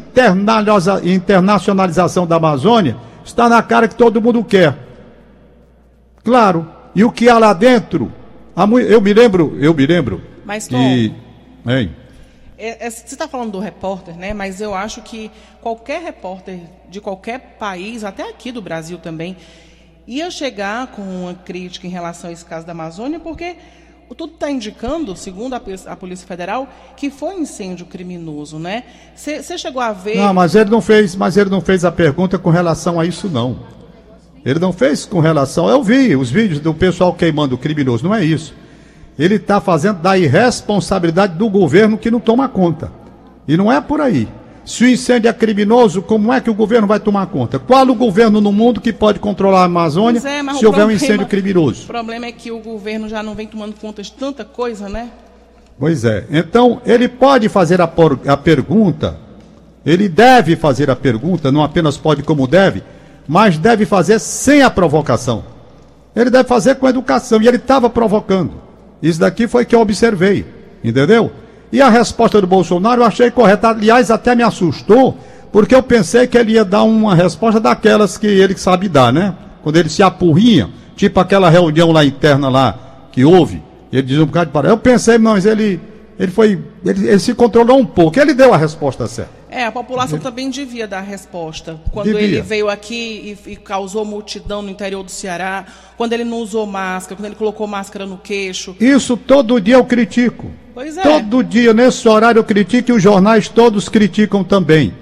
internacionalização 1.04 2.26
da 2.26 2.36
Amazônia 2.36 2.96
está 3.24 3.48
na 3.48 3.62
cara 3.62 3.88
que 3.88 3.94
todo 3.94 4.20
mundo 4.20 4.44
quer. 4.44 4.76
Claro. 6.22 6.66
E 6.94 7.04
o 7.04 7.10
que 7.10 7.28
há 7.28 7.38
lá 7.38 7.52
dentro? 7.52 8.12
Eu 8.88 9.00
me 9.00 9.14
lembro, 9.14 9.56
eu 9.60 9.72
me 9.72 9.86
lembro. 9.86 10.20
Mas, 10.44 10.66
Tom, 10.66 10.76
que, 10.76 11.14
hein? 11.66 11.90
É, 12.60 12.86
é, 12.86 12.90
você 12.90 13.04
está 13.06 13.26
falando 13.26 13.52
do 13.52 13.58
repórter, 13.58 14.14
né? 14.16 14.34
Mas 14.34 14.60
eu 14.60 14.74
acho 14.74 15.00
que 15.00 15.30
qualquer 15.62 16.02
repórter 16.02 16.60
de 16.88 17.00
qualquer 17.00 17.56
país, 17.58 18.04
até 18.04 18.28
aqui 18.28 18.52
do 18.52 18.60
Brasil 18.60 18.98
também, 18.98 19.36
ia 20.06 20.30
chegar 20.30 20.88
com 20.88 21.02
uma 21.02 21.34
crítica 21.34 21.86
em 21.86 21.90
relação 21.90 22.28
a 22.28 22.32
esse 22.32 22.44
caso 22.44 22.66
da 22.66 22.72
Amazônia, 22.72 23.18
porque 23.18 23.56
tudo 24.16 24.34
está 24.34 24.50
indicando, 24.50 25.16
segundo 25.16 25.54
a, 25.54 25.62
a, 25.86 25.96
Polícia 25.96 26.26
Federal, 26.26 26.68
que 26.96 27.08
foi 27.08 27.36
incêndio 27.36 27.86
criminoso, 27.86 28.58
né? 28.58 28.84
Você 29.14 29.56
chegou 29.56 29.80
a 29.80 29.92
ver? 29.92 30.16
Não, 30.16 30.34
mas 30.34 30.54
ele 30.54 30.68
não 30.68 30.82
fez, 30.82 31.16
mas 31.16 31.36
ele 31.36 31.48
não 31.48 31.60
fez 31.60 31.84
a 31.84 31.92
pergunta 31.92 32.38
com 32.38 32.50
relação 32.50 33.00
a 33.00 33.06
isso, 33.06 33.28
não. 33.28 33.58
Ele 34.44 34.58
não 34.58 34.72
fez 34.72 35.06
com 35.06 35.20
relação. 35.20 35.68
Eu 35.68 35.82
vi 35.82 36.14
os 36.16 36.30
vídeos 36.30 36.60
do 36.60 36.74
pessoal 36.74 37.14
queimando 37.14 37.54
o 37.54 37.58
criminoso, 37.58 38.04
não 38.04 38.14
é 38.14 38.24
isso 38.24 38.54
ele 39.20 39.34
está 39.34 39.60
fazendo 39.60 39.98
da 39.98 40.16
irresponsabilidade 40.16 41.34
do 41.34 41.50
governo 41.50 41.98
que 41.98 42.10
não 42.10 42.18
toma 42.18 42.48
conta. 42.48 42.90
E 43.46 43.54
não 43.54 43.70
é 43.70 43.78
por 43.78 44.00
aí. 44.00 44.26
Se 44.64 44.82
o 44.82 44.88
incêndio 44.88 45.28
é 45.28 45.32
criminoso, 45.32 46.00
como 46.00 46.32
é 46.32 46.40
que 46.40 46.48
o 46.48 46.54
governo 46.54 46.86
vai 46.86 46.98
tomar 46.98 47.26
conta? 47.26 47.58
Qual 47.58 47.86
o 47.86 47.94
governo 47.94 48.40
no 48.40 48.50
mundo 48.50 48.80
que 48.80 48.94
pode 48.94 49.18
controlar 49.18 49.60
a 49.60 49.64
Amazônia 49.64 50.20
é, 50.20 50.22
se 50.22 50.30
houver 50.30 50.60
problema, 50.62 50.86
um 50.86 50.90
incêndio 50.92 51.26
criminoso? 51.26 51.84
O 51.84 51.86
problema 51.86 52.24
é 52.24 52.32
que 52.32 52.50
o 52.50 52.60
governo 52.60 53.10
já 53.10 53.22
não 53.22 53.34
vem 53.34 53.46
tomando 53.46 53.74
conta 53.78 54.02
de 54.02 54.10
tanta 54.10 54.42
coisa, 54.42 54.88
né? 54.88 55.10
Pois 55.78 56.02
é. 56.02 56.24
Então, 56.30 56.80
ele 56.86 57.06
pode 57.06 57.50
fazer 57.50 57.78
a, 57.82 57.86
por, 57.86 58.18
a 58.26 58.38
pergunta, 58.38 59.18
ele 59.84 60.08
deve 60.08 60.56
fazer 60.56 60.88
a 60.88 60.96
pergunta, 60.96 61.52
não 61.52 61.62
apenas 61.62 61.98
pode 61.98 62.22
como 62.22 62.46
deve, 62.46 62.82
mas 63.28 63.58
deve 63.58 63.84
fazer 63.84 64.18
sem 64.18 64.62
a 64.62 64.70
provocação. 64.70 65.44
Ele 66.16 66.30
deve 66.30 66.48
fazer 66.48 66.76
com 66.76 66.88
educação, 66.88 67.42
e 67.42 67.48
ele 67.48 67.58
estava 67.58 67.90
provocando. 67.90 68.69
Isso 69.02 69.20
daqui 69.20 69.48
foi 69.48 69.64
que 69.64 69.74
eu 69.74 69.80
observei, 69.80 70.44
entendeu? 70.84 71.32
E 71.72 71.80
a 71.80 71.88
resposta 71.88 72.40
do 72.40 72.46
Bolsonaro 72.46 73.02
eu 73.02 73.06
achei 73.06 73.30
correta. 73.30 73.68
Aliás, 73.68 74.10
até 74.10 74.34
me 74.34 74.42
assustou, 74.42 75.16
porque 75.52 75.74
eu 75.74 75.82
pensei 75.82 76.26
que 76.26 76.36
ele 76.36 76.52
ia 76.52 76.64
dar 76.64 76.82
uma 76.82 77.14
resposta 77.14 77.60
daquelas 77.60 78.18
que 78.18 78.26
ele 78.26 78.56
sabe 78.56 78.88
dar, 78.88 79.12
né? 79.12 79.34
Quando 79.62 79.76
ele 79.76 79.88
se 79.88 80.02
apurrinha, 80.02 80.70
tipo 80.96 81.18
aquela 81.20 81.48
reunião 81.48 81.92
lá 81.92 82.04
interna 82.04 82.48
lá 82.48 83.08
que 83.12 83.24
houve, 83.24 83.62
ele 83.92 84.02
diz 84.02 84.18
um 84.18 84.26
bocado 84.26 84.46
de 84.46 84.52
parada. 84.52 84.72
Eu 84.72 84.78
pensei, 84.78 85.18
mas 85.18 85.46
ele, 85.46 85.80
ele 86.18 86.30
foi, 86.30 86.58
ele, 86.84 87.08
ele 87.08 87.18
se 87.18 87.34
controlou 87.34 87.78
um 87.78 87.86
pouco, 87.86 88.18
ele 88.18 88.34
deu 88.34 88.52
a 88.52 88.56
resposta 88.56 89.06
certa. 89.06 89.39
É, 89.50 89.64
a 89.64 89.72
população 89.72 90.18
também 90.20 90.48
devia 90.48 90.86
dar 90.86 91.00
resposta. 91.00 91.80
Quando 91.90 92.06
devia. 92.06 92.22
ele 92.22 92.40
veio 92.40 92.68
aqui 92.68 93.36
e, 93.46 93.52
e, 93.52 93.56
causou 93.56 94.04
multidão 94.04 94.62
no 94.62 94.70
interior 94.70 95.02
do 95.02 95.10
Ceará, 95.10 95.66
quando 95.96 96.12
ele 96.12 96.22
não 96.22 96.38
usou 96.38 96.64
máscara, 96.66 97.16
quando 97.16 97.26
ele 97.26 97.34
colocou 97.34 97.66
máscara 97.66 98.06
no 98.06 98.16
queixo. 98.16 98.76
Isso 98.78 99.16
todo 99.16 99.60
dia 99.60 99.74
eu 99.74 99.84
critico. 99.84 100.52
Pois 100.72 100.96
é. 100.96 101.02
Todo 101.02 101.42
dia, 101.42 101.74
nesse 101.74 102.08
horário, 102.08 102.38
eu 102.38 102.44
critico 102.44 102.92
e 102.92 102.94
os 102.94 103.02
jornais 103.02 103.48
todos 103.48 103.88
criticam 103.88 104.44
também. 104.44 104.94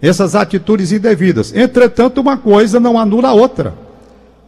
Essas 0.00 0.34
atitudes 0.34 0.92
indevidas. 0.92 1.54
Entretanto, 1.54 2.22
uma 2.22 2.38
coisa 2.38 2.80
não 2.80 2.98
anula 2.98 3.28
a 3.28 3.34
outra. 3.34 3.74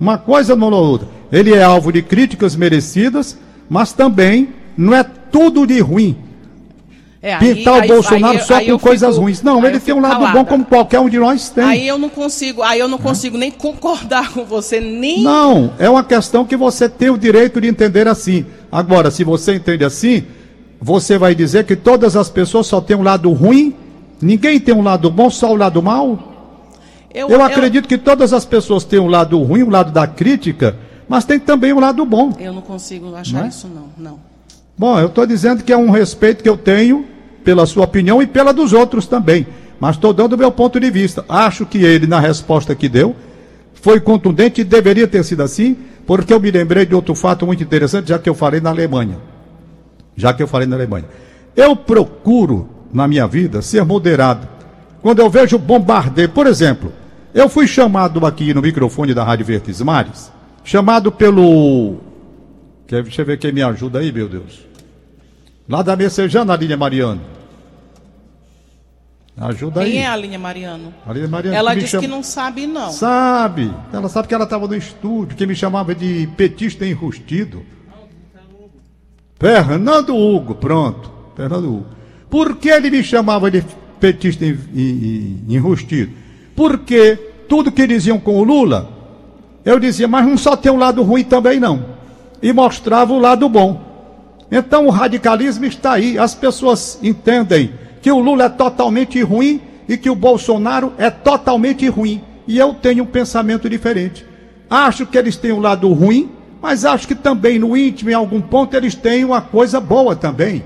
Uma 0.01 0.17
coisa 0.17 0.57
não 0.57 0.69
anula 0.69 0.87
a 0.87 0.89
outra. 0.89 1.09
Ele 1.31 1.53
é 1.53 1.63
alvo 1.63 1.93
de 1.93 2.01
críticas 2.01 2.57
merecidas, 2.57 3.39
mas 3.69 3.93
também 3.93 4.49
não 4.79 4.95
é 4.95 5.05
tudo 5.05 5.67
de 5.67 5.79
ruim. 5.81 6.17
É, 7.25 7.39
pintar 7.39 7.83
aí, 7.83 7.89
o 7.89 7.95
Bolsonaro 7.95 8.39
aí, 8.39 8.45
só 8.45 8.55
aí, 8.57 8.67
com 8.67 8.79
coisas 8.81 9.11
fico, 9.11 9.23
ruins. 9.23 9.43
Não, 9.43 9.65
ele 9.65 9.79
tem 9.79 9.95
um 9.95 10.01
lado 10.01 10.15
calada. 10.15 10.39
bom 10.41 10.45
como 10.45 10.65
qualquer 10.65 10.99
um 10.99 11.09
de 11.09 11.21
nós 11.21 11.51
tem. 11.51 11.63
Aí 11.63 11.87
eu 11.87 11.97
não 11.97 12.09
consigo, 12.09 12.63
aí 12.63 12.81
eu 12.81 12.89
não 12.89 12.99
consigo 12.99 13.39
nem 13.39 13.49
concordar 13.49 14.33
com 14.33 14.45
você, 14.45 14.81
nem. 14.81 15.23
Não, 15.23 15.73
é 15.79 15.89
uma 15.89 16.03
questão 16.03 16.45
que 16.45 16.57
você 16.57 16.89
tem 16.89 17.11
o 17.11 17.17
direito 17.17 17.61
de 17.61 17.69
entender 17.69 18.09
assim. 18.09 18.45
Agora, 18.73 19.09
se 19.09 19.23
você 19.23 19.55
entende 19.55 19.85
assim, 19.85 20.25
você 20.81 21.17
vai 21.17 21.33
dizer 21.33 21.65
que 21.65 21.77
todas 21.77 22.17
as 22.17 22.29
pessoas 22.29 22.67
só 22.67 22.81
têm 22.81 22.97
um 22.97 23.05
lado 23.05 23.31
ruim, 23.31 23.73
ninguém 24.21 24.59
tem 24.59 24.75
um 24.75 24.83
lado 24.83 25.09
bom, 25.09 25.31
só 25.31 25.53
o 25.53 25.57
lado 25.57 25.81
mal? 25.81 26.19
Eu, 27.15 27.29
eu 27.29 27.41
acredito 27.41 27.85
eu... 27.85 27.89
que 27.89 27.99
todas 27.99 28.33
as 28.33 28.45
pessoas 28.45 28.83
têm 28.83 28.99
um 28.99 29.07
lado 29.07 29.41
ruim, 29.41 29.63
um 29.63 29.71
lado 29.71 29.93
da 29.93 30.09
crítica, 30.09 30.77
mas 31.09 31.25
tem 31.25 31.39
também 31.39 31.73
um 31.73 31.79
lado 31.79 32.05
bom. 32.05 32.33
Eu 32.41 32.53
não 32.53 32.63
consigo 32.63 33.15
achar 33.15 33.39
não 33.39 33.45
é? 33.45 33.49
isso, 33.49 33.69
não, 33.69 33.85
não. 33.97 34.19
Bom, 34.77 34.99
eu 34.99 35.07
estou 35.07 35.25
dizendo 35.25 35.63
que 35.63 35.73
é 35.73 35.77
um 35.77 35.91
respeito 35.91 36.43
que 36.43 36.49
eu 36.49 36.57
tenho 36.57 37.12
pela 37.45 37.67
sua 37.67 37.85
opinião 37.85 38.23
e 38.23 38.27
pela 38.27 38.53
dos 38.53 38.73
outros 38.73 39.07
também. 39.07 39.47
Mas 39.81 39.97
estou 39.97 40.13
dando 40.13 40.35
o 40.35 40.39
meu 40.39 40.51
ponto 40.53 40.79
de 40.79 40.91
vista. 40.91 41.25
Acho 41.29 41.67
que 41.67 41.79
ele, 41.79 42.07
na 42.07 42.21
resposta 42.21 42.75
que 42.75 42.89
deu, 42.89 43.17
foi 43.75 43.99
contundente 44.01 44.61
e 44.61 44.65
deveria 44.65 45.09
ter 45.09 45.25
sido 45.25 45.43
assim, 45.43 45.77
porque 46.07 46.33
eu 46.33 46.39
me 46.39 46.51
lembrei 46.51 46.87
de 46.87 46.95
outro 46.95 47.15
fato 47.15 47.45
muito 47.47 47.63
interessante, 47.63 48.11
já 48.11 48.19
que 48.19 48.29
eu 48.29 48.35
falei 48.35 48.61
na 48.61 48.71
Alemanha. 48.71 49.19
Já 50.17 50.33
que 50.33 50.43
eu 50.43 50.47
falei 50.47 50.69
na 50.69 50.77
Alemanha. 50.77 51.07
Eu 51.57 51.75
procuro, 51.75 52.69
na 52.93 53.09
minha 53.09 53.27
vida, 53.27 53.61
ser 53.61 53.85
moderado. 53.85 54.47
Quando 55.01 55.19
eu 55.19 55.29
vejo 55.29 55.59
bombardeio, 55.59 56.29
por 56.29 56.47
exemplo, 56.47 56.93
eu 57.35 57.49
fui 57.49 57.67
chamado 57.67 58.25
aqui 58.25 58.55
no 58.55 58.63
microfone 58.63 59.13
da 59.13 59.25
Rádio 59.25 59.47
Verdes 59.47 59.81
Mares, 59.81 60.31
chamado 60.63 61.11
pelo. 61.11 61.97
Deixa 62.87 63.23
eu 63.23 63.27
ver 63.27 63.39
quem 63.39 63.53
me 63.53 63.63
ajuda 63.63 63.99
aí, 63.99 64.13
meu 64.13 64.29
Deus. 64.29 64.72
Lá 65.69 65.83
da 65.83 65.97
Messejana, 65.97 66.53
a 66.53 66.57
linha 66.57 66.77
Mariano. 66.77 67.21
Ajuda 69.37 69.81
Quem 69.81 69.83
aí. 69.83 69.93
Quem 69.93 70.03
é 70.03 70.07
a 70.07 70.17
linha 70.17 70.39
Mariano? 70.39 70.93
A 71.07 71.13
linha 71.13 71.29
Mariano. 71.29 71.57
Ela 71.57 71.75
disse 71.75 71.89
chama... 71.89 72.03
que 72.03 72.09
não 72.09 72.23
sabe, 72.23 72.67
não. 72.67 72.91
Sabe. 72.91 73.73
Ela 73.93 74.09
sabe 74.09 74.29
que 74.29 74.35
ela 74.35 74.45
estava 74.45 74.67
no 74.67 74.75
estúdio, 74.75 75.37
que 75.37 75.47
me 75.47 75.55
chamava 75.55 75.95
de 75.95 76.29
petista 76.37 76.87
enrustido. 76.87 77.65
Fernando 79.39 80.17
Hugo, 80.17 80.55
pronto. 80.55 81.11
Fernando 81.35 81.69
Hugo. 81.69 81.87
Por 82.29 82.57
que 82.57 82.69
ele 82.69 82.91
me 82.91 83.03
chamava 83.03 83.51
de 83.51 83.65
petista 83.99 84.45
enrustido? 85.49 86.13
Porque 86.55 87.17
tudo 87.49 87.73
que 87.73 87.87
diziam 87.87 88.21
com 88.21 88.39
o 88.39 88.45
Lula, 88.45 88.89
eu 89.65 89.79
dizia, 89.79 90.07
mas 90.07 90.27
não 90.27 90.37
só 90.37 90.57
tem 90.57 90.71
um 90.71 90.79
lado 90.79 91.03
ruim 91.03 91.25
também 91.25 91.59
não. 91.59 91.85
E 92.43 92.53
mostrava 92.53 93.13
o 93.13 93.19
lado 93.19 93.49
bom. 93.49 93.92
Então 94.55 94.87
o 94.87 94.91
radicalismo 94.91 95.65
está 95.65 95.93
aí. 95.93 96.19
As 96.19 96.35
pessoas 96.35 96.99
entendem 97.03 97.73
que 98.03 98.13
o 98.13 98.19
Lula 98.19 98.45
é 98.45 98.49
totalmente 98.51 99.23
ruim 99.23 99.63
e 99.89 99.97
que 99.97 100.11
o 100.11 100.15
Bolsonaro 100.15 100.93
é 100.99 101.09
totalmente 101.09 101.89
ruim. 101.89 102.23
E 102.47 102.59
eu 102.59 102.75
tenho 102.75 103.05
um 103.05 103.07
pensamento 103.07 103.71
diferente. 103.71 104.27
Acho 104.69 105.07
que 105.07 105.17
eles 105.17 105.37
têm 105.37 105.53
um 105.53 105.61
lado 105.61 105.91
ruim, 105.91 106.31
mas 106.61 106.85
acho 106.85 107.09
que 107.09 107.15
também 107.15 107.59
no 107.59 107.75
íntimo, 107.75 108.11
em 108.11 108.15
algum 108.15 108.43
ponto, 108.43 108.77
eles 108.77 108.95
têm 108.95 109.25
uma 109.25 109.41
coisa 109.41 109.81
boa 109.81 110.15
também. 110.15 110.63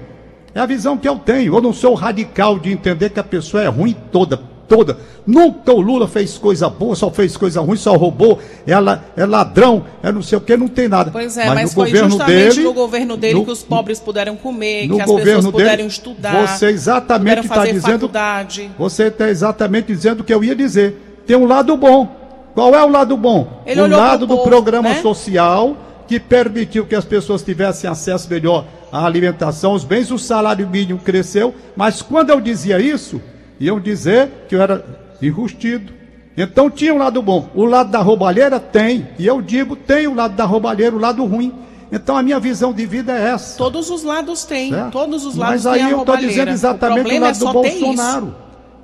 É 0.53 0.59
a 0.59 0.67
visão 0.67 0.97
que 0.97 1.09
eu 1.09 1.17
tenho. 1.19 1.55
Eu 1.55 1.61
não 1.61 1.73
sou 1.73 1.95
radical 1.95 2.59
de 2.59 2.73
entender 2.73 3.11
que 3.11 3.21
a 3.21 3.25
pessoa 3.25 3.63
é 3.63 3.69
ruim 3.69 3.95
toda 4.11 4.56
toda. 4.69 4.99
Nunca 5.27 5.73
o 5.73 5.81
Lula 5.81 6.07
fez 6.07 6.39
coisa 6.39 6.69
boa, 6.69 6.95
só 6.95 7.11
fez 7.11 7.37
coisa 7.37 7.61
ruim, 7.61 7.77
só 7.77 7.97
roubou, 7.97 8.39
ela 8.67 9.05
é 9.17 9.25
ladrão, 9.25 9.85
é 10.03 10.13
não 10.13 10.23
sei 10.23 10.39
o 10.39 10.41
que, 10.41 10.57
não 10.57 10.69
tem 10.69 10.89
nada. 10.89 11.11
Pois 11.11 11.37
é, 11.37 11.47
mas, 11.47 11.55
mas 11.55 11.75
foi 11.75 11.91
justamente 11.91 12.57
dele, 12.57 12.63
no 12.63 12.73
governo 12.73 13.17
dele 13.17 13.35
no, 13.35 13.45
que 13.45 13.51
os 13.51 13.63
pobres 13.63 13.99
puderam 13.99 14.37
comer, 14.37 14.89
que 14.89 15.01
as 15.01 15.11
pessoas 15.11 15.47
puderam 15.47 15.77
dele, 15.77 15.89
estudar. 15.89 16.47
Você 16.47 16.67
exatamente 16.67 17.41
está 17.47 17.65
dizendo. 17.65 18.01
Faculdade. 18.01 18.71
Você 18.79 19.05
está 19.05 19.29
exatamente 19.29 19.87
dizendo 19.87 20.21
o 20.21 20.25
que 20.25 20.33
eu 20.33 20.43
ia 20.43 20.55
dizer. 20.55 21.23
Tem 21.27 21.37
um 21.37 21.47
lado 21.47 21.77
bom. 21.77 22.27
Qual 22.55 22.75
é 22.75 22.83
o 22.83 22.89
lado 22.89 23.17
bom? 23.17 23.63
Ele 23.67 23.83
o 23.83 23.87
lado 23.87 24.27
do 24.27 24.35
povo, 24.35 24.49
programa 24.49 24.89
né? 24.89 25.03
social 25.03 25.77
que 26.07 26.21
permitiu 26.21 26.87
que 26.87 26.95
as 26.95 27.05
pessoas 27.05 27.43
tivessem 27.43 27.91
acesso 27.91 28.31
melhor 28.31 28.65
à 28.93 29.05
alimentação, 29.05 29.73
aos 29.73 29.85
bens, 29.85 30.11
o 30.11 30.19
salário 30.19 30.67
mínimo 30.67 31.01
cresceu. 31.01 31.55
Mas 31.77 32.01
quando 32.01 32.31
eu 32.31 32.41
dizia 32.41 32.79
isso, 32.79 33.21
iam 33.59 33.81
dizer 33.81 34.47
que 34.49 34.55
eu 34.55 34.63
era 34.63 34.85
enrustido. 35.21 35.93
Então 36.37 36.71
tinha 36.71 36.95
um 36.95 36.99
lado 36.99 37.23
bom. 37.23 37.49
O 37.55 37.65
lado 37.65 37.91
da 37.91 38.01
roubalheira 38.01 38.61
tem. 38.61 39.09
E 39.19 39.27
eu 39.27 39.41
digo, 39.41 39.75
tem 39.75 40.07
o 40.07 40.15
lado 40.15 40.35
da 40.35 40.45
roubalheira, 40.45 40.95
o 40.95 40.99
lado 40.99 41.25
ruim. 41.25 41.53
Então 41.91 42.17
a 42.17 42.23
minha 42.23 42.39
visão 42.39 42.73
de 42.73 42.85
vida 42.85 43.17
é 43.17 43.31
essa. 43.31 43.57
Todos 43.57 43.91
os 43.91 44.03
lados 44.03 44.45
têm. 44.45 44.71
Certo? 44.71 44.93
Todos 44.93 45.25
os 45.25 45.37
lados 45.37 45.65
Mas 45.65 45.67
aí 45.67 45.91
eu 45.91 46.01
estou 46.01 46.17
dizendo 46.17 46.51
exatamente 46.51 47.13
o, 47.13 47.17
o 47.17 47.21
lado 47.21 47.37
é 47.37 47.39
do 47.39 47.53
Bolsonaro. 47.53 48.35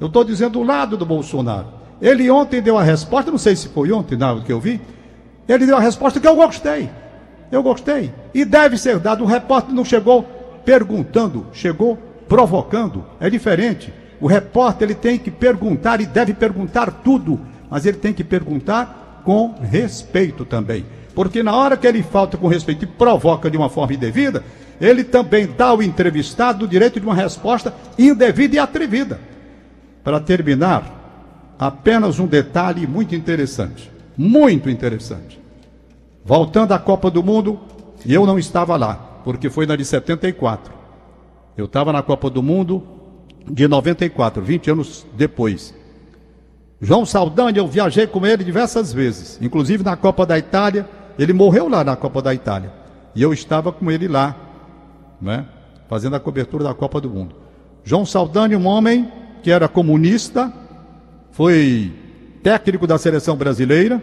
Eu 0.00 0.06
estou 0.06 0.24
dizendo 0.24 0.60
o 0.60 0.62
lado 0.62 0.96
do 0.96 1.04
Bolsonaro. 1.04 1.66
Ele 2.00 2.30
ontem 2.30 2.60
deu 2.60 2.78
a 2.78 2.82
resposta, 2.82 3.30
não 3.30 3.38
sei 3.38 3.54
se 3.54 3.68
foi 3.68 3.92
ontem, 3.92 4.16
não, 4.16 4.40
que 4.40 4.52
eu 4.52 4.58
vi. 4.58 4.80
Ele 5.48 5.66
deu 5.66 5.76
a 5.76 5.80
resposta 5.80 6.18
que 6.18 6.26
eu 6.26 6.34
gostei. 6.34 6.90
Eu 7.50 7.62
gostei. 7.62 8.12
E 8.32 8.44
deve 8.44 8.78
ser 8.78 8.98
dado. 8.98 9.22
O 9.22 9.26
repórter 9.26 9.74
não 9.74 9.84
chegou 9.84 10.22
perguntando, 10.64 11.46
chegou 11.52 11.98
provocando. 12.28 13.04
É 13.20 13.28
diferente. 13.28 13.92
O 14.22 14.28
repórter 14.28 14.86
ele 14.86 14.94
tem 14.94 15.18
que 15.18 15.32
perguntar 15.32 16.00
e 16.00 16.06
deve 16.06 16.32
perguntar 16.32 17.02
tudo, 17.02 17.40
mas 17.68 17.84
ele 17.84 17.96
tem 17.96 18.12
que 18.12 18.22
perguntar 18.22 19.20
com 19.24 19.52
respeito 19.60 20.44
também. 20.44 20.86
Porque 21.12 21.42
na 21.42 21.52
hora 21.56 21.76
que 21.76 21.88
ele 21.88 22.04
falta 22.04 22.36
com 22.36 22.46
respeito 22.46 22.84
e 22.84 22.86
provoca 22.86 23.50
de 23.50 23.56
uma 23.56 23.68
forma 23.68 23.94
indevida, 23.94 24.44
ele 24.80 25.02
também 25.02 25.48
dá 25.48 25.66
ao 25.66 25.82
entrevistado 25.82 26.64
o 26.64 26.68
direito 26.68 27.00
de 27.00 27.04
uma 27.04 27.16
resposta 27.16 27.74
indevida 27.98 28.54
e 28.54 28.58
atrevida. 28.60 29.18
Para 30.04 30.20
terminar, 30.20 31.56
apenas 31.58 32.20
um 32.20 32.26
detalhe 32.28 32.86
muito 32.86 33.16
interessante. 33.16 33.90
Muito 34.16 34.70
interessante. 34.70 35.40
Voltando 36.24 36.70
à 36.70 36.78
Copa 36.78 37.10
do 37.10 37.24
Mundo, 37.24 37.58
eu 38.06 38.24
não 38.24 38.38
estava 38.38 38.76
lá, 38.76 38.94
porque 39.24 39.50
foi 39.50 39.66
na 39.66 39.74
de 39.74 39.84
74. 39.84 40.72
Eu 41.56 41.64
estava 41.64 41.92
na 41.92 42.02
Copa 42.02 42.30
do 42.30 42.40
Mundo 42.40 43.01
de 43.50 43.66
94, 43.68 44.42
20 44.42 44.70
anos 44.70 45.06
depois. 45.16 45.74
João 46.80 47.06
Saldanha, 47.06 47.58
eu 47.58 47.68
viajei 47.68 48.06
com 48.06 48.26
ele 48.26 48.42
diversas 48.42 48.92
vezes, 48.92 49.38
inclusive 49.40 49.84
na 49.84 49.96
Copa 49.96 50.26
da 50.26 50.38
Itália. 50.38 50.88
Ele 51.18 51.32
morreu 51.32 51.68
lá 51.68 51.84
na 51.84 51.94
Copa 51.94 52.20
da 52.20 52.34
Itália. 52.34 52.72
E 53.14 53.22
eu 53.22 53.32
estava 53.32 53.70
com 53.70 53.90
ele 53.90 54.08
lá, 54.08 54.34
né, 55.20 55.46
fazendo 55.88 56.16
a 56.16 56.20
cobertura 56.20 56.64
da 56.64 56.74
Copa 56.74 57.00
do 57.00 57.08
Mundo. 57.08 57.36
João 57.84 58.04
Saldanha, 58.04 58.58
um 58.58 58.66
homem 58.66 59.10
que 59.42 59.50
era 59.50 59.68
comunista, 59.68 60.52
foi 61.30 61.92
técnico 62.42 62.86
da 62.86 62.98
seleção 62.98 63.36
brasileira. 63.36 64.02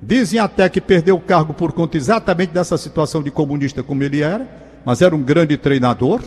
Dizem 0.00 0.40
até 0.40 0.68
que 0.68 0.80
perdeu 0.80 1.16
o 1.16 1.20
cargo 1.20 1.54
por 1.54 1.72
conta 1.72 1.96
exatamente 1.96 2.52
dessa 2.52 2.76
situação 2.76 3.22
de 3.22 3.30
comunista 3.30 3.82
como 3.82 4.02
ele 4.02 4.20
era, 4.20 4.46
mas 4.84 5.00
era 5.00 5.14
um 5.14 5.22
grande 5.22 5.56
treinador, 5.56 6.20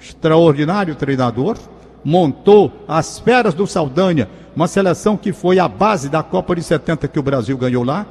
extraordinário 0.00 0.94
treinador. 0.94 1.58
Montou 2.08 2.72
as 2.88 3.18
feras 3.18 3.52
do 3.52 3.66
Saldanha, 3.66 4.30
uma 4.56 4.66
seleção 4.66 5.14
que 5.14 5.30
foi 5.30 5.58
a 5.58 5.68
base 5.68 6.08
da 6.08 6.22
Copa 6.22 6.56
de 6.56 6.62
70 6.62 7.06
que 7.06 7.18
o 7.18 7.22
Brasil 7.22 7.54
ganhou 7.58 7.84
lá. 7.84 8.06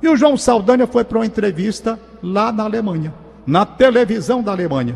E 0.00 0.08
o 0.08 0.16
João 0.16 0.36
Saldanha 0.36 0.86
foi 0.86 1.02
para 1.02 1.18
uma 1.18 1.26
entrevista 1.26 1.98
lá 2.22 2.52
na 2.52 2.62
Alemanha, 2.62 3.12
na 3.44 3.66
televisão 3.66 4.44
da 4.44 4.52
Alemanha. 4.52 4.94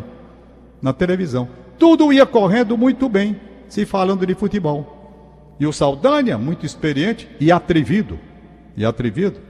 Na 0.80 0.92
televisão. 0.92 1.48
Tudo 1.76 2.12
ia 2.12 2.24
correndo 2.24 2.78
muito 2.78 3.08
bem, 3.08 3.34
se 3.68 3.84
falando 3.84 4.24
de 4.24 4.36
futebol. 4.36 5.56
E 5.58 5.66
o 5.66 5.72
Saldanha, 5.72 6.38
muito 6.38 6.64
experiente 6.64 7.28
e 7.40 7.50
atrevido. 7.50 8.16
E 8.76 8.84
atrevido. 8.84 9.40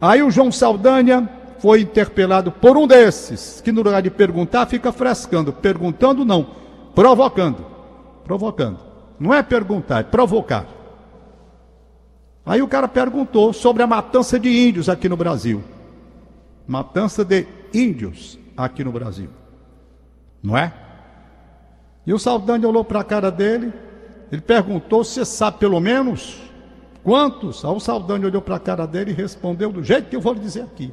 Aí 0.00 0.20
o 0.20 0.32
João 0.32 0.50
Saldanha 0.50 1.30
foi 1.60 1.82
interpelado 1.82 2.50
por 2.50 2.76
um 2.76 2.88
desses, 2.88 3.60
que 3.60 3.70
no 3.70 3.82
lugar 3.82 4.02
de 4.02 4.10
perguntar, 4.10 4.66
fica 4.66 4.90
frescando. 4.90 5.52
Perguntando, 5.52 6.24
não. 6.24 6.44
Provocando. 6.92 7.70
Provocando. 8.24 8.78
Não 9.18 9.32
é 9.32 9.42
perguntar, 9.42 10.00
é 10.00 10.02
provocar. 10.02 10.66
Aí 12.44 12.60
o 12.60 12.68
cara 12.68 12.88
perguntou 12.88 13.52
sobre 13.52 13.82
a 13.82 13.86
matança 13.86 14.38
de 14.38 14.48
índios 14.48 14.88
aqui 14.88 15.08
no 15.08 15.16
Brasil. 15.16 15.62
Matança 16.66 17.24
de 17.24 17.46
índios 17.72 18.38
aqui 18.56 18.82
no 18.82 18.90
Brasil. 18.90 19.28
Não 20.42 20.56
é? 20.56 20.72
E 22.04 22.12
o 22.12 22.18
Saldanha 22.18 22.68
olhou 22.68 22.84
para 22.84 23.00
a 23.00 23.04
cara 23.04 23.30
dele, 23.30 23.72
ele 24.30 24.40
perguntou: 24.40 25.04
Você 25.04 25.24
sabe 25.24 25.58
pelo 25.58 25.78
menos 25.78 26.40
quantos? 27.04 27.64
Aí 27.64 27.70
o 27.70 27.78
Saldanha 27.78 28.26
olhou 28.26 28.42
para 28.42 28.56
a 28.56 28.60
cara 28.60 28.86
dele 28.86 29.12
e 29.12 29.14
respondeu 29.14 29.70
do 29.70 29.84
jeito 29.84 30.08
que 30.08 30.16
eu 30.16 30.20
vou 30.20 30.32
lhe 30.32 30.40
dizer 30.40 30.62
aqui. 30.62 30.92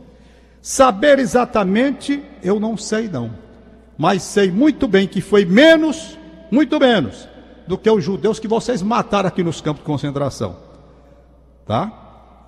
Saber 0.62 1.17
exatamente, 1.17 2.21
eu 2.43 2.59
não 2.59 2.77
sei 2.77 3.07
não. 3.07 3.31
Mas 3.98 4.21
sei 4.21 4.51
muito 4.51 4.88
bem 4.88 5.07
que 5.07 5.19
foi 5.19 5.45
menos, 5.45 6.17
muito 6.51 6.79
menos, 6.79 7.27
do 7.67 7.77
que 7.77 7.89
os 7.89 8.03
judeus 8.03 8.39
que 8.39 8.47
vocês 8.47 8.81
mataram 8.81 9.27
aqui 9.27 9.43
nos 9.43 9.61
campos 9.61 9.81
de 9.81 9.85
concentração. 9.85 10.57
Tá? 11.65 11.91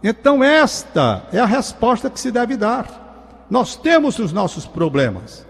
Então, 0.03 0.43
esta 0.43 1.23
é 1.31 1.39
a 1.39 1.45
resposta 1.45 2.09
que 2.09 2.19
se 2.19 2.31
deve 2.31 2.57
dar. 2.57 3.45
Nós 3.49 3.75
temos 3.75 4.17
os 4.17 4.33
nossos 4.33 4.65
problemas. 4.65 5.45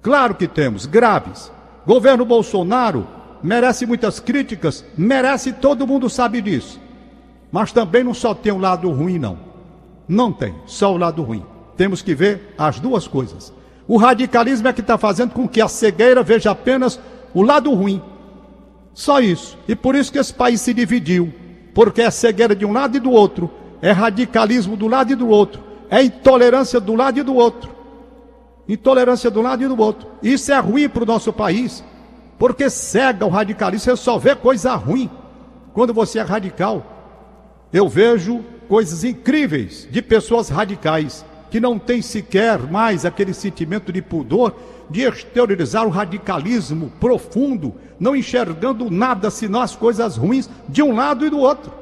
Claro 0.00 0.34
que 0.34 0.48
temos, 0.48 0.86
graves. 0.86 1.52
Governo 1.86 2.24
Bolsonaro 2.24 3.06
merece 3.42 3.84
muitas 3.84 4.20
críticas, 4.20 4.84
merece, 4.96 5.52
todo 5.52 5.86
mundo 5.86 6.08
sabe 6.08 6.40
disso. 6.40 6.80
Mas 7.50 7.72
também 7.72 8.04
não 8.04 8.14
só 8.14 8.34
tem 8.34 8.52
um 8.52 8.60
lado 8.60 8.90
ruim, 8.90 9.18
não. 9.18 9.38
Não 10.08 10.32
tem, 10.32 10.54
só 10.66 10.92
o 10.92 10.96
lado 10.96 11.22
ruim. 11.22 11.44
Temos 11.76 12.00
que 12.00 12.14
ver 12.14 12.54
as 12.56 12.80
duas 12.80 13.06
coisas. 13.06 13.52
O 13.86 13.96
radicalismo 13.96 14.68
é 14.68 14.72
que 14.72 14.80
está 14.80 14.98
fazendo 14.98 15.32
com 15.32 15.48
que 15.48 15.60
a 15.60 15.68
cegueira 15.68 16.22
veja 16.22 16.50
apenas 16.50 17.00
o 17.34 17.42
lado 17.42 17.72
ruim. 17.72 18.02
Só 18.92 19.20
isso. 19.20 19.56
E 19.68 19.76
por 19.76 19.94
isso 19.94 20.12
que 20.12 20.18
esse 20.18 20.34
país 20.34 20.60
se 20.60 20.74
dividiu 20.74 21.32
porque 21.78 22.02
é 22.02 22.10
cegueira 22.10 22.56
de 22.56 22.66
um 22.66 22.72
lado 22.72 22.96
e 22.96 23.00
do 23.00 23.12
outro, 23.12 23.48
é 23.80 23.92
radicalismo 23.92 24.76
do 24.76 24.88
lado 24.88 25.12
e 25.12 25.14
do 25.14 25.28
outro, 25.28 25.62
é 25.88 26.02
intolerância 26.02 26.80
do 26.80 26.96
lado 26.96 27.20
e 27.20 27.22
do 27.22 27.36
outro. 27.36 27.70
Intolerância 28.68 29.30
do 29.30 29.40
lado 29.40 29.62
e 29.62 29.68
do 29.68 29.80
outro. 29.80 30.08
Isso 30.20 30.52
é 30.52 30.58
ruim 30.58 30.88
para 30.88 31.04
o 31.04 31.06
nosso 31.06 31.32
país, 31.32 31.84
porque 32.36 32.68
cega 32.68 33.24
o 33.24 33.28
radicalismo, 33.28 33.84
você 33.84 33.96
só 33.96 34.18
vê 34.18 34.34
coisa 34.34 34.74
ruim 34.74 35.08
quando 35.72 35.94
você 35.94 36.18
é 36.18 36.22
radical. 36.22 36.84
Eu 37.72 37.88
vejo 37.88 38.44
coisas 38.68 39.04
incríveis 39.04 39.86
de 39.88 40.02
pessoas 40.02 40.48
radicais 40.48 41.24
que 41.50 41.60
não 41.60 41.78
têm 41.78 42.02
sequer 42.02 42.58
mais 42.58 43.04
aquele 43.04 43.32
sentimento 43.32 43.92
de 43.92 44.02
pudor 44.02 44.54
de 44.90 45.02
exteriorizar 45.02 45.86
o 45.86 45.90
radicalismo 45.90 46.92
profundo, 46.98 47.74
não 47.98 48.16
enxergando 48.16 48.90
nada 48.90 49.30
senão 49.30 49.60
as 49.60 49.76
coisas 49.76 50.16
ruins 50.16 50.48
de 50.68 50.82
um 50.82 50.94
lado 50.94 51.26
e 51.26 51.30
do 51.30 51.38
outro. 51.38 51.72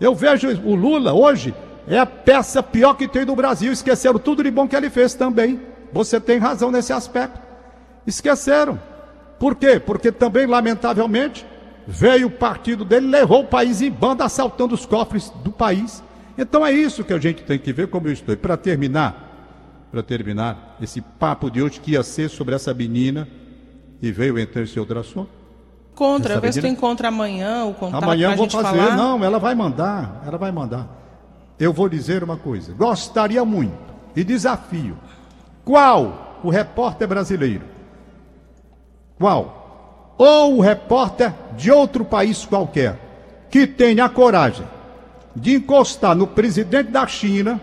Eu 0.00 0.14
vejo 0.14 0.48
o 0.64 0.74
Lula 0.74 1.12
hoje, 1.12 1.54
é 1.86 1.98
a 1.98 2.06
peça 2.06 2.62
pior 2.62 2.94
que 2.94 3.08
tem 3.08 3.24
no 3.24 3.34
Brasil. 3.34 3.72
Esqueceram 3.72 4.18
tudo 4.18 4.42
de 4.42 4.50
bom 4.50 4.68
que 4.68 4.76
ele 4.76 4.90
fez 4.90 5.14
também. 5.14 5.60
Você 5.92 6.20
tem 6.20 6.38
razão 6.38 6.70
nesse 6.70 6.92
aspecto. 6.92 7.40
Esqueceram. 8.06 8.78
Por 9.38 9.54
quê? 9.54 9.80
Porque 9.80 10.12
também, 10.12 10.46
lamentavelmente, 10.46 11.46
veio 11.86 12.26
o 12.26 12.30
partido 12.30 12.84
dele, 12.84 13.06
levou 13.06 13.40
o 13.40 13.46
país 13.46 13.80
em 13.80 13.90
banda, 13.90 14.24
assaltando 14.24 14.74
os 14.74 14.84
cofres 14.84 15.30
do 15.42 15.50
país. 15.50 16.02
Então 16.38 16.64
é 16.64 16.70
isso 16.70 17.02
que 17.02 17.12
a 17.12 17.18
gente 17.18 17.42
tem 17.42 17.58
que 17.58 17.72
ver 17.72 17.88
como 17.88 18.06
eu 18.06 18.12
estou. 18.12 18.32
E 18.32 18.36
para 18.36 18.56
terminar, 18.56 19.88
para 19.90 20.04
terminar 20.04 20.76
esse 20.80 21.00
papo 21.00 21.50
de 21.50 21.60
hoje 21.60 21.80
que 21.80 21.92
ia 21.92 22.02
ser 22.04 22.30
sobre 22.30 22.54
essa 22.54 22.72
menina 22.72 23.26
e 24.00 24.12
veio 24.12 24.38
entrar 24.38 24.62
esse 24.62 24.78
outro 24.78 25.00
assunto. 25.00 25.28
Contra, 25.96 26.34
eu 26.34 26.40
ver 26.40 26.52
se 26.52 26.60
tu 26.60 26.66
encontra 26.68 27.08
amanhã 27.08 27.64
o 27.64 27.74
contato 27.74 28.04
Amanhã 28.04 28.30
eu 28.30 28.36
vou 28.36 28.48
fazer, 28.48 28.78
falar. 28.78 28.96
não, 28.96 29.24
ela 29.24 29.40
vai 29.40 29.52
mandar, 29.56 30.22
ela 30.24 30.38
vai 30.38 30.52
mandar. 30.52 30.88
Eu 31.58 31.72
vou 31.72 31.88
dizer 31.88 32.22
uma 32.22 32.36
coisa, 32.36 32.72
gostaria 32.72 33.44
muito 33.44 33.76
e 34.14 34.22
desafio. 34.22 34.96
Qual 35.64 36.38
o 36.44 36.50
repórter 36.50 37.08
brasileiro? 37.08 37.64
Qual? 39.18 40.14
Ou 40.16 40.58
o 40.58 40.60
repórter 40.60 41.34
de 41.56 41.72
outro 41.72 42.04
país 42.04 42.46
qualquer 42.46 43.46
que 43.50 43.66
tenha 43.66 44.04
a 44.04 44.08
coragem 44.08 44.77
de 45.34 45.54
encostar 45.54 46.14
no 46.14 46.26
presidente 46.26 46.90
da 46.90 47.06
China 47.06 47.60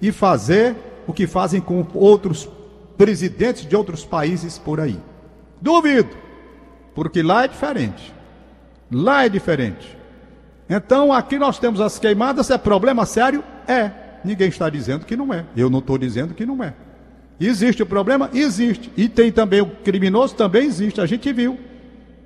e 0.00 0.12
fazer 0.12 0.76
o 1.06 1.12
que 1.12 1.26
fazem 1.26 1.60
com 1.60 1.86
outros 1.94 2.48
presidentes 2.96 3.66
de 3.66 3.74
outros 3.74 4.04
países 4.04 4.58
por 4.58 4.80
aí. 4.80 4.98
Duvido, 5.60 6.16
porque 6.94 7.22
lá 7.22 7.44
é 7.44 7.48
diferente. 7.48 8.14
Lá 8.90 9.24
é 9.24 9.28
diferente. 9.28 9.96
Então, 10.68 11.12
aqui 11.12 11.38
nós 11.38 11.58
temos 11.58 11.80
as 11.80 11.98
queimadas, 11.98 12.50
é 12.50 12.58
problema 12.58 13.04
sério? 13.06 13.42
É. 13.66 13.90
Ninguém 14.24 14.48
está 14.48 14.68
dizendo 14.68 15.04
que 15.04 15.16
não 15.16 15.32
é. 15.32 15.44
Eu 15.56 15.70
não 15.70 15.78
estou 15.78 15.96
dizendo 15.96 16.34
que 16.34 16.44
não 16.44 16.62
é. 16.62 16.74
Existe 17.40 17.82
o 17.82 17.86
problema? 17.86 18.28
Existe. 18.34 18.92
E 18.96 19.08
tem 19.08 19.32
também 19.32 19.62
o 19.62 19.66
criminoso? 19.66 20.34
Também 20.34 20.66
existe. 20.66 21.00
A 21.00 21.06
gente 21.06 21.32
viu. 21.32 21.58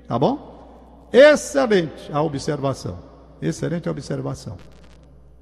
Tá 0.09 0.18
bom? 0.18 1.09
Excelente 1.12 2.11
a 2.12 2.20
observação. 2.20 2.98
Excelente 3.40 3.88
observação. 3.88 4.57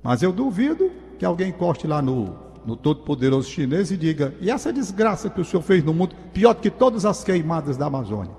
Mas 0.02 0.22
eu 0.22 0.32
duvido 0.32 0.90
que 1.18 1.24
alguém 1.24 1.50
encoste 1.50 1.86
lá 1.86 2.02
no 2.02 2.52
no 2.64 2.76
todo-poderoso 2.76 3.50
chinês 3.50 3.90
e 3.90 3.96
diga: 3.96 4.34
e 4.40 4.50
essa 4.50 4.72
desgraça 4.72 5.28
que 5.28 5.40
o 5.40 5.44
senhor 5.44 5.62
fez 5.62 5.82
no 5.84 5.92
mundo, 5.92 6.14
pior 6.32 6.54
que 6.54 6.70
todas 6.70 7.04
as 7.04 7.24
queimadas 7.24 7.76
da 7.76 7.86
Amazônia? 7.86 8.32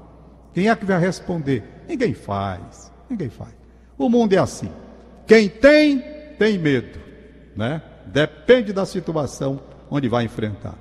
Quem 0.53 0.69
é 0.69 0.75
que 0.75 0.85
vai 0.85 0.99
responder? 0.99 1.63
Ninguém 1.87 2.13
faz, 2.13 2.91
ninguém 3.09 3.29
faz. 3.29 3.53
O 3.97 4.09
mundo 4.09 4.33
é 4.33 4.37
assim. 4.37 4.69
Quem 5.25 5.49
tem, 5.49 5.99
tem 6.37 6.57
medo, 6.57 6.99
né? 7.55 7.81
Depende 8.05 8.71
da 8.71 8.85
situação 8.85 9.59
onde 9.89 10.07
vai 10.07 10.25
enfrentar. 10.25 10.75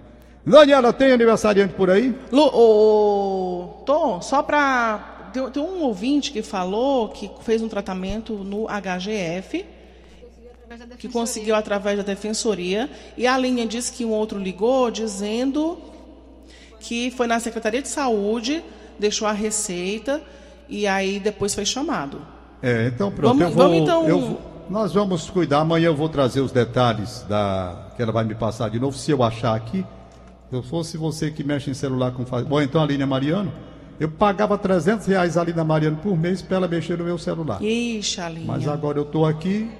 Daniela, 0.44 0.92
tem 0.92 1.12
aniversariante 1.12 1.74
por 1.74 1.88
aí? 1.88 2.14
Lu, 2.30 3.84
Tom, 3.86 4.20
só 4.20 4.42
para. 4.42 5.11
Tem, 5.32 5.50
tem 5.50 5.62
um 5.62 5.82
ouvinte 5.82 6.30
que 6.32 6.42
falou 6.42 7.08
que 7.08 7.30
fez 7.42 7.62
um 7.62 7.68
tratamento 7.68 8.32
no 8.34 8.66
HGF 8.68 9.64
que 10.98 11.08
conseguiu 11.08 11.54
através 11.54 11.98
da 11.98 12.02
defensoria. 12.02 12.88
E 13.16 13.26
a 13.26 13.36
linha 13.36 13.66
diz 13.66 13.90
que 13.90 14.04
um 14.04 14.10
outro 14.10 14.38
ligou 14.38 14.90
dizendo 14.90 15.78
que 16.80 17.10
foi 17.10 17.26
na 17.26 17.38
Secretaria 17.38 17.82
de 17.82 17.88
Saúde, 17.88 18.62
deixou 18.98 19.28
a 19.28 19.32
receita 19.32 20.20
e 20.68 20.86
aí 20.86 21.20
depois 21.20 21.54
foi 21.54 21.64
chamado. 21.66 22.20
É, 22.62 22.86
então 22.86 23.10
pronto. 23.10 23.36
Vamos, 23.38 23.42
eu 23.42 23.50
vou, 23.50 23.62
vamos 23.64 23.82
então. 23.82 24.08
eu 24.08 24.20
vou- 24.20 24.40
nós 24.70 24.92
vamos 24.94 25.28
cuidar. 25.28 25.58
Amanhã 25.60 25.86
eu 25.88 25.96
vou 25.96 26.08
trazer 26.08 26.40
os 26.40 26.50
detalhes 26.52 27.22
da 27.28 27.92
que 27.94 28.02
ela 28.02 28.12
vai 28.12 28.24
me 28.24 28.34
passar 28.34 28.70
de 28.70 28.80
novo, 28.80 28.96
se 28.96 29.10
eu 29.10 29.22
achar 29.22 29.54
aqui. 29.54 29.84
Se 30.48 30.56
eu 30.56 30.62
fosse 30.62 30.96
você 30.96 31.30
que 31.30 31.44
mexe 31.44 31.70
em 31.70 31.74
celular 31.74 32.12
com. 32.12 32.24
Bom, 32.44 32.60
então 32.62 32.82
a 32.82 32.86
linha 32.86 33.06
Mariano, 33.06 33.52
eu 34.00 34.08
pagava 34.08 34.56
300 34.58 35.06
reais 35.06 35.36
ali 35.36 35.52
na 35.52 35.62
Mariano 35.64 35.96
por 35.96 36.16
mês 36.16 36.42
para 36.42 36.56
ela 36.56 36.68
mexer 36.68 36.98
no 36.98 37.04
meu 37.04 37.18
celular. 37.18 37.62
Ixi, 37.62 38.20
a 38.20 38.28
linha. 38.28 38.46
Mas 38.46 38.66
agora 38.66 38.98
eu 38.98 39.02
estou 39.04 39.24
aqui. 39.26 39.70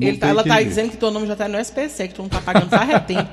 Ele 0.00 0.16
tá- 0.16 0.28
ela 0.28 0.42
está 0.42 0.62
dizendo 0.62 0.90
que 0.90 0.96
teu 0.96 1.10
nome 1.10 1.26
já 1.26 1.32
está 1.32 1.48
no 1.48 1.56
SPC, 1.58 2.08
que 2.08 2.14
tu 2.14 2.18
não 2.22 2.26
está 2.26 2.40
pagando 2.40 2.68
faz 2.70 3.02
tempo. 3.06 3.30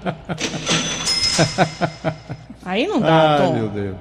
Aí 2.63 2.87
não 2.87 2.99
dá, 2.99 3.37
Ai, 3.37 3.45
Tom. 3.47 3.53
meu 3.53 3.69
Deus. 3.69 3.95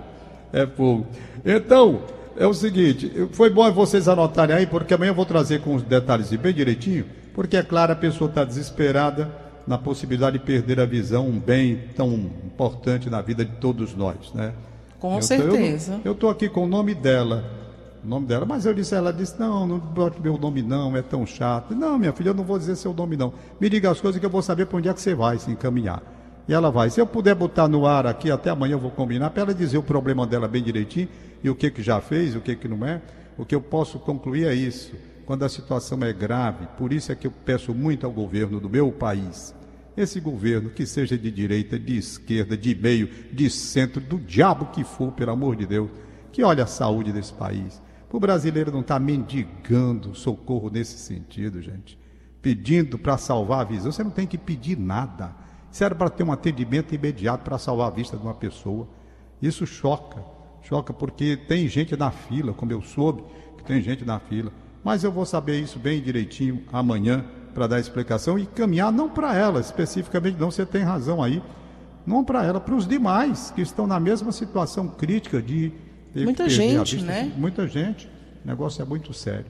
É 0.52 0.66
fogo. 0.66 1.06
Então, 1.44 2.02
é 2.36 2.46
o 2.46 2.54
seguinte, 2.54 3.10
foi 3.32 3.50
bom 3.50 3.70
vocês 3.72 4.08
anotarem 4.08 4.56
aí, 4.56 4.66
porque 4.66 4.94
amanhã 4.94 5.10
eu 5.10 5.14
vou 5.14 5.26
trazer 5.26 5.60
com 5.60 5.74
os 5.74 5.82
detalhes 5.82 6.30
bem 6.30 6.54
direitinho, 6.54 7.04
porque 7.34 7.56
é 7.56 7.62
claro, 7.62 7.92
a 7.92 7.96
pessoa 7.96 8.28
está 8.28 8.44
desesperada 8.44 9.30
na 9.66 9.76
possibilidade 9.76 10.38
de 10.38 10.44
perder 10.44 10.78
a 10.80 10.86
visão, 10.86 11.26
um 11.26 11.38
bem 11.38 11.80
tão 11.96 12.12
importante 12.14 13.10
na 13.10 13.20
vida 13.20 13.44
de 13.44 13.52
todos 13.52 13.94
nós, 13.94 14.32
né? 14.34 14.52
Com 15.04 15.16
Eu- 15.16 15.22
certeza. 15.22 16.00
Eu 16.02 16.12
estou 16.12 16.30
aqui 16.30 16.48
com 16.48 16.64
o 16.64 16.66
nome 16.66 16.94
dela. 16.94 17.44
O 18.02 18.08
nome 18.08 18.26
dela, 18.26 18.46
mas 18.46 18.64
eu 18.64 18.72
disse, 18.72 18.94
ela 18.94 19.12
disse, 19.12 19.38
não, 19.38 19.66
não 19.66 19.78
bote 19.78 20.18
meu 20.18 20.38
nome 20.38 20.62
não, 20.62 20.96
é 20.96 21.02
tão 21.02 21.26
chato. 21.26 21.74
Não, 21.74 21.98
minha 21.98 22.10
filha, 22.14 22.30
eu 22.30 22.34
não 22.34 22.42
vou 22.42 22.58
dizer 22.58 22.74
seu 22.74 22.94
nome 22.94 23.14
não. 23.14 23.34
Me 23.60 23.68
diga 23.68 23.90
as 23.90 24.00
coisas 24.00 24.18
que 24.18 24.24
eu 24.24 24.30
vou 24.30 24.40
saber 24.40 24.64
para 24.64 24.78
onde 24.78 24.88
é 24.88 24.94
que 24.94 25.00
você 25.02 25.14
vai 25.14 25.36
se 25.38 25.50
encaminhar. 25.50 26.02
E 26.48 26.54
ela 26.54 26.70
vai. 26.70 26.88
Se 26.88 27.02
eu 27.02 27.06
puder 27.06 27.34
botar 27.34 27.68
no 27.68 27.86
ar 27.86 28.06
aqui, 28.06 28.30
até 28.30 28.48
amanhã 28.48 28.76
eu 28.76 28.78
vou 28.78 28.90
combinar, 28.90 29.28
para 29.28 29.42
ela 29.42 29.54
dizer 29.54 29.76
o 29.76 29.82
problema 29.82 30.26
dela 30.26 30.48
bem 30.48 30.62
direitinho, 30.62 31.08
e 31.42 31.50
o 31.50 31.54
que 31.54 31.70
que 31.70 31.82
já 31.82 32.00
fez, 32.00 32.34
o 32.34 32.40
que 32.40 32.56
que 32.56 32.66
não 32.66 32.86
é. 32.86 33.02
O 33.36 33.44
que 33.44 33.54
eu 33.54 33.60
posso 33.60 33.98
concluir 33.98 34.46
é 34.46 34.54
isso. 34.54 34.94
Quando 35.26 35.44
a 35.44 35.50
situação 35.50 35.98
é 36.02 36.14
grave, 36.14 36.66
por 36.78 36.94
isso 36.94 37.12
é 37.12 37.14
que 37.14 37.26
eu 37.26 37.32
peço 37.44 37.74
muito 37.74 38.06
ao 38.06 38.12
governo 38.12 38.58
do 38.58 38.70
meu 38.70 38.90
país, 38.90 39.54
esse 39.96 40.20
governo, 40.20 40.70
que 40.70 40.86
seja 40.86 41.16
de 41.16 41.30
direita, 41.30 41.78
de 41.78 41.96
esquerda, 41.96 42.56
de 42.56 42.74
meio, 42.74 43.08
de 43.32 43.48
centro, 43.48 44.00
do 44.00 44.18
diabo 44.18 44.66
que 44.66 44.82
for, 44.82 45.12
pelo 45.12 45.32
amor 45.32 45.56
de 45.56 45.66
Deus, 45.66 45.90
que 46.32 46.42
olhe 46.42 46.60
a 46.60 46.66
saúde 46.66 47.12
desse 47.12 47.32
país. 47.32 47.80
O 48.14 48.20
brasileiro 48.20 48.70
não 48.70 48.80
está 48.80 48.96
mendigando 48.96 50.14
socorro 50.14 50.70
nesse 50.70 50.98
sentido, 50.98 51.60
gente. 51.60 51.98
Pedindo 52.40 52.96
para 52.96 53.18
salvar 53.18 53.62
a 53.62 53.64
visão. 53.64 53.90
Você 53.90 54.04
não 54.04 54.10
tem 54.12 54.24
que 54.24 54.38
pedir 54.38 54.78
nada. 54.78 55.34
Isso 55.70 55.82
era 55.82 55.96
para 55.96 56.08
ter 56.08 56.22
um 56.22 56.30
atendimento 56.30 56.94
imediato 56.94 57.42
para 57.42 57.58
salvar 57.58 57.88
a 57.88 57.90
vista 57.90 58.16
de 58.16 58.22
uma 58.22 58.34
pessoa. 58.34 58.88
Isso 59.42 59.66
choca. 59.66 60.22
Choca 60.62 60.92
porque 60.92 61.36
tem 61.36 61.66
gente 61.66 61.96
na 61.96 62.12
fila, 62.12 62.52
como 62.52 62.70
eu 62.70 62.82
soube, 62.82 63.24
que 63.58 63.64
tem 63.64 63.82
gente 63.82 64.04
na 64.04 64.20
fila. 64.20 64.52
Mas 64.84 65.02
eu 65.02 65.10
vou 65.10 65.26
saber 65.26 65.60
isso 65.60 65.80
bem 65.80 66.00
direitinho 66.00 66.62
amanhã 66.72 67.24
para 67.54 67.66
dar 67.66 67.80
explicação 67.80 68.38
e 68.38 68.44
caminhar 68.46 68.90
não 68.92 69.08
para 69.08 69.34
ela 69.34 69.60
especificamente, 69.60 70.36
não, 70.38 70.50
você 70.50 70.66
tem 70.66 70.82
razão 70.82 71.22
aí. 71.22 71.42
Não 72.06 72.22
para 72.22 72.44
ela, 72.44 72.60
para 72.60 72.74
os 72.74 72.86
demais 72.86 73.50
que 73.54 73.62
estão 73.62 73.86
na 73.86 73.98
mesma 73.98 74.30
situação 74.30 74.88
crítica 74.88 75.40
de 75.40 75.72
Muita 76.14 76.48
gente, 76.48 76.96
vista. 76.96 77.10
né? 77.10 77.32
Muita 77.36 77.66
gente. 77.66 78.06
O 78.44 78.48
negócio 78.48 78.82
é 78.82 78.84
muito 78.84 79.12
sério. 79.14 79.46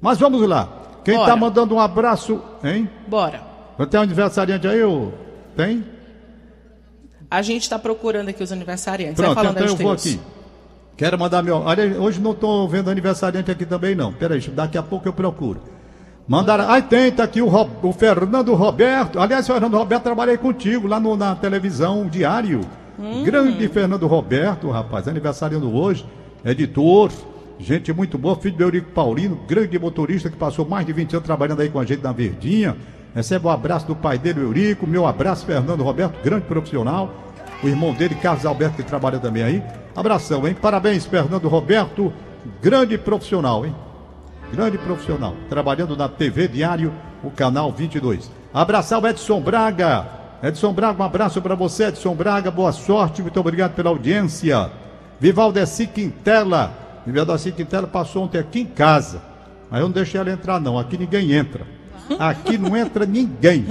Mas 0.00 0.18
vamos 0.18 0.40
lá. 0.48 0.68
Quem 1.04 1.20
está 1.20 1.36
mandando 1.36 1.74
um 1.74 1.80
abraço, 1.80 2.40
hein? 2.64 2.88
Bora. 3.06 3.42
Tem 3.90 4.00
um 4.00 4.02
aniversariante 4.04 4.66
aí, 4.66 4.82
ô? 4.82 5.12
Tem? 5.56 5.84
A 7.30 7.42
gente 7.42 7.62
está 7.62 7.78
procurando 7.78 8.28
aqui 8.28 8.42
os 8.42 8.52
aniversariantes. 8.52 9.16
Pronto, 9.16 9.34
Vai 9.34 9.44
falando 9.44 9.56
então 9.56 9.68
eu 9.68 9.76
vou 9.76 9.92
aqui. 9.92 10.20
Quero 10.96 11.18
mandar 11.18 11.42
meu. 11.42 11.56
Olha, 11.56 12.00
hoje 12.00 12.20
não 12.20 12.32
estou 12.32 12.68
vendo 12.68 12.90
aniversariante 12.90 13.50
aqui 13.50 13.66
também, 13.66 13.94
não. 13.94 14.12
Peraí, 14.12 14.40
daqui 14.48 14.78
a 14.78 14.82
pouco 14.82 15.08
eu 15.08 15.12
procuro. 15.12 15.60
Mandaram. 16.26 16.68
Ai, 16.68 16.82
tem, 16.82 17.10
tá 17.10 17.24
aqui 17.24 17.42
o, 17.42 17.48
o 17.82 17.92
Fernando 17.92 18.54
Roberto. 18.54 19.18
Aliás, 19.20 19.46
Fernando 19.46 19.76
Roberto, 19.76 20.02
trabalhei 20.04 20.36
contigo 20.36 20.86
lá 20.86 20.98
no- 21.00 21.16
na 21.16 21.34
televisão 21.34 22.06
diário. 22.06 22.60
Hum. 22.98 23.24
Grande 23.24 23.66
Fernando 23.68 24.06
Roberto, 24.06 24.70
rapaz, 24.70 25.08
aniversariando 25.08 25.74
hoje. 25.74 26.06
Editor, 26.44 27.10
gente 27.58 27.92
muito 27.92 28.16
boa, 28.18 28.36
filho 28.36 28.56
do 28.56 28.62
Eurico 28.62 28.90
Paulino, 28.90 29.40
grande 29.48 29.78
motorista 29.78 30.28
que 30.30 30.36
passou 30.36 30.66
mais 30.66 30.84
de 30.86 30.92
20 30.92 31.14
anos 31.14 31.26
trabalhando 31.26 31.60
aí 31.62 31.68
com 31.68 31.78
a 31.80 31.84
gente 31.84 32.02
na 32.02 32.12
Verdinha. 32.12 32.76
Recebe 33.14 33.46
o 33.46 33.50
abraço 33.50 33.86
do 33.86 33.94
pai 33.96 34.16
dele, 34.18 34.40
o 34.40 34.44
Eurico. 34.44 34.86
Meu 34.86 35.06
abraço, 35.06 35.44
Fernando 35.44 35.82
Roberto, 35.82 36.14
grande 36.22 36.46
profissional. 36.46 37.10
O 37.62 37.68
irmão 37.68 37.92
dele, 37.92 38.14
Carlos 38.14 38.44
Alberto, 38.46 38.76
que 38.76 38.82
trabalha 38.82 39.18
também 39.18 39.42
aí. 39.42 39.62
Abração, 39.94 40.46
hein? 40.48 40.56
Parabéns, 40.60 41.04
Fernando 41.04 41.46
Roberto, 41.48 42.12
grande 42.60 42.96
profissional, 42.98 43.64
hein? 43.66 43.74
Grande 44.52 44.76
profissional, 44.76 45.34
trabalhando 45.48 45.96
na 45.96 46.10
TV 46.10 46.46
Diário, 46.46 46.92
o 47.24 47.30
canal 47.30 47.72
22. 47.72 48.30
Abraçar 48.52 49.02
o 49.02 49.06
Edson 49.08 49.40
Braga. 49.40 50.06
Edson 50.42 50.74
Braga, 50.74 51.02
um 51.02 51.06
abraço 51.06 51.40
para 51.40 51.54
você, 51.54 51.84
Edson 51.84 52.14
Braga. 52.14 52.50
Boa 52.50 52.70
sorte, 52.70 53.22
muito 53.22 53.40
obrigado 53.40 53.74
pela 53.74 53.88
audiência. 53.88 54.70
Vivaldeci 55.18 55.86
Quintela. 55.86 56.70
Vivaldeci 57.06 57.50
Quintela 57.50 57.86
passou 57.86 58.24
ontem 58.24 58.38
aqui 58.38 58.60
em 58.60 58.66
casa. 58.66 59.22
Mas 59.70 59.80
eu 59.80 59.86
não 59.86 59.92
deixei 59.92 60.20
ela 60.20 60.30
entrar, 60.30 60.60
não. 60.60 60.78
Aqui 60.78 60.98
ninguém 60.98 61.32
entra. 61.32 61.66
Aqui 62.18 62.58
não 62.58 62.76
entra 62.76 63.06
ninguém. 63.06 63.64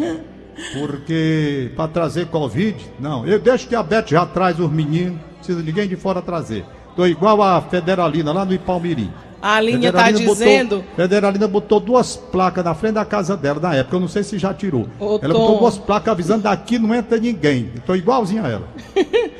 Porque 0.73 1.71
para 1.75 1.89
trazer 1.89 2.25
Covid, 2.25 2.83
não. 2.99 3.23
Eu 3.27 3.39
deixo 3.39 3.67
que 3.67 3.75
a 3.75 3.83
Beth 3.83 4.07
já 4.07 4.25
traz 4.25 4.59
os 4.59 4.71
meninos. 4.71 5.13
Não 5.13 5.37
precisa 5.37 5.61
ninguém 5.61 5.87
de 5.87 5.95
fora 5.95 6.23
trazer. 6.23 6.65
Tô 6.95 7.05
igual 7.05 7.39
a 7.43 7.61
Federalina 7.61 8.31
lá 8.33 8.43
no 8.43 8.53
Ipalmirim. 8.53 9.11
A 9.41 9.55
Alinha 9.55 9.89
está 9.89 10.11
dizendo. 10.11 10.83
Federalina 10.95 11.47
botou 11.47 11.79
duas 11.79 12.15
placas 12.15 12.63
na 12.63 12.75
frente 12.75 12.93
da 12.93 13.05
casa 13.05 13.35
dela 13.35 13.59
na 13.59 13.75
época. 13.75 13.95
Eu 13.95 13.99
não 13.99 14.07
sei 14.07 14.23
se 14.23 14.37
já 14.37 14.53
tirou. 14.53 14.87
Ô, 14.99 15.19
ela 15.21 15.33
Tom. 15.33 15.39
botou 15.39 15.59
duas 15.59 15.77
placas 15.77 16.11
avisando 16.11 16.43
daqui 16.43 16.77
não 16.77 16.93
entra 16.93 17.17
ninguém. 17.17 17.71
Estou 17.75 17.95
igualzinho 17.95 18.45
a 18.45 18.49
ela. 18.49 18.67